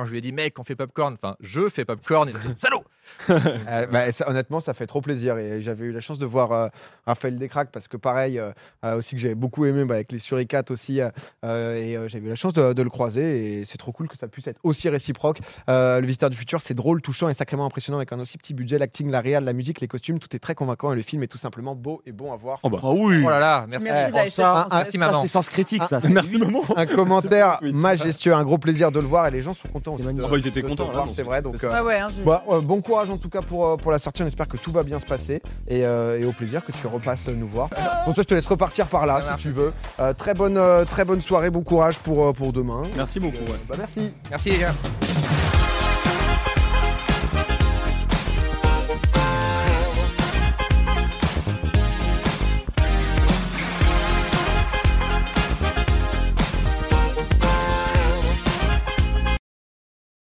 Quand 0.00 0.06
je 0.06 0.12
lui 0.12 0.18
ai 0.18 0.20
dit, 0.22 0.32
mec, 0.32 0.58
on 0.58 0.64
fait 0.64 0.76
popcorn, 0.76 1.12
enfin, 1.12 1.36
je 1.40 1.68
fais 1.68 1.84
popcorn, 1.84 2.30
il 2.30 2.34
a 2.36 2.38
dit, 2.38 2.58
salaud 2.58 2.82
Euh, 3.28 3.86
bah, 3.88 4.10
ça- 4.12 4.28
honnêtement, 4.30 4.60
ça 4.60 4.72
fait 4.72 4.86
trop 4.86 5.00
plaisir. 5.02 5.36
Et 5.36 5.60
j'avais 5.60 5.84
eu 5.84 5.92
la 5.92 6.00
chance 6.00 6.18
de 6.18 6.24
voir 6.24 6.52
euh, 6.52 6.68
Raphaël 7.06 7.36
Descraques 7.38 7.70
parce 7.70 7.86
que, 7.86 7.96
pareil, 7.98 8.38
euh, 8.38 8.96
aussi 8.96 9.14
que 9.14 9.20
j'avais 9.20 9.34
beaucoup 9.34 9.66
aimé 9.66 9.84
bah, 9.84 9.96
avec 9.96 10.10
les 10.12 10.18
suricates 10.20 10.70
aussi. 10.70 11.00
et 11.00 11.04
euh, 11.44 12.08
j'avais 12.08 12.26
eu 12.26 12.28
la 12.30 12.34
chance 12.34 12.52
de, 12.54 12.72
de 12.72 12.82
le 12.82 12.88
croiser. 12.88 13.60
Et 13.60 13.64
c'est 13.66 13.76
trop 13.78 13.92
cool 13.92 14.08
que 14.08 14.16
ça 14.16 14.26
puisse 14.28 14.46
être 14.46 14.60
aussi 14.62 14.88
réciproque. 14.88 15.40
Euh, 15.68 16.00
le 16.00 16.06
Visiteur 16.06 16.30
du 16.30 16.36
Futur, 16.38 16.60
c'est 16.62 16.72
drôle, 16.74 17.02
touchant 17.02 17.28
et 17.28 17.34
sacrément 17.34 17.66
impressionnant 17.66 17.98
avec 17.98 18.12
un 18.12 18.20
aussi 18.20 18.38
petit 18.38 18.54
budget. 18.54 18.78
L'acting, 18.78 19.10
la 19.10 19.20
réal, 19.20 19.44
la 19.44 19.52
musique, 19.52 19.80
les 19.80 19.88
costumes, 19.88 20.18
tout 20.18 20.34
est 20.34 20.38
très 20.40 20.54
convaincant. 20.54 20.92
Et 20.92 20.96
le 20.96 21.02
film 21.02 21.22
est 21.22 21.28
tout 21.28 21.38
simplement 21.38 21.74
beau 21.74 22.00
et 22.06 22.12
bon 22.12 22.32
à 22.32 22.36
voir. 22.36 22.60
Oh 22.62 22.70
bah. 22.70 22.78
Ah 22.82 22.90
oui. 22.92 23.22
Oh 23.24 23.28
là 23.28 23.38
là, 23.40 23.66
merci. 23.68 23.88
Merci 23.90 24.12
Eh, 24.14 24.20
oh, 24.26 24.30
ça, 24.30 24.66
un- 24.70 24.76
Merci, 24.78 24.92
Ça, 24.92 24.98
maman. 25.06 25.22
c'est 25.22 25.28
sens 25.28 25.48
critique, 25.48 25.82
ça. 25.84 25.98
Merci, 26.08 26.38
maman. 26.38 26.62
Un 26.76 26.86
commentaire 26.86 27.58
majestueux, 27.62 28.34
un 28.34 28.44
gros 28.44 28.58
plaisir 28.58 28.92
de 28.92 29.00
le 29.00 29.06
voir. 29.06 29.26
Et 29.26 29.30
les 29.30 29.42
gens 29.42 29.52
sont 29.54 29.68
contents 29.68 29.89
aussi. 29.94 30.04
C'est 30.04 30.12
de- 30.14 30.22
Ah 30.24 30.28
bah, 30.30 30.36
ils 30.38 30.46
étaient 30.46 30.62
contents, 30.62 30.90
là, 30.92 30.98
donc 31.04 31.08
C'est 31.14 31.22
vrai. 31.22 31.42
Donc, 31.42 31.56
c'est 31.60 31.66
euh, 31.66 31.82
Ouais, 31.84 31.98
hein, 31.98 32.08
Bah, 32.24 32.44
euh, 32.50 32.60
bon 32.60 32.80
courage 32.80 33.10
en 33.10 33.16
tout 33.16 33.28
cas 33.28 33.42
pour, 33.42 33.66
euh, 33.66 33.76
pour 33.76 33.90
la 33.92 33.98
sortie. 33.98 34.22
On 34.22 34.26
espère 34.26 34.48
que 34.48 34.56
tout 34.56 34.72
va 34.72 34.82
bien 34.82 34.98
se 34.98 35.06
passer 35.06 35.42
et, 35.68 35.84
euh, 35.84 36.20
et 36.20 36.24
au 36.24 36.32
plaisir 36.32 36.64
que 36.64 36.72
tu 36.72 36.86
repasses 36.86 37.28
nous 37.28 37.48
voir. 37.48 37.68
Bon, 38.06 38.12
toi, 38.12 38.22
je 38.22 38.28
te 38.28 38.34
laisse 38.34 38.46
repartir 38.46 38.86
par 38.86 39.06
là 39.06 39.16
Ça 39.16 39.22
si 39.22 39.28
marche. 39.28 39.42
tu 39.42 39.50
veux. 39.50 39.72
Euh, 39.98 40.12
très, 40.14 40.34
bonne, 40.34 40.56
euh, 40.56 40.84
très 40.84 41.04
bonne 41.04 41.20
soirée, 41.22 41.50
bon 41.50 41.62
courage 41.62 41.98
pour, 41.98 42.32
pour 42.34 42.52
demain. 42.52 42.82
Merci 42.96 43.20
beaucoup, 43.20 43.36
ouais. 43.44 43.58
Bah, 43.68 43.76
merci. 43.78 44.12
Merci 44.30 44.50
les 44.50 44.58
gars. 44.58 44.74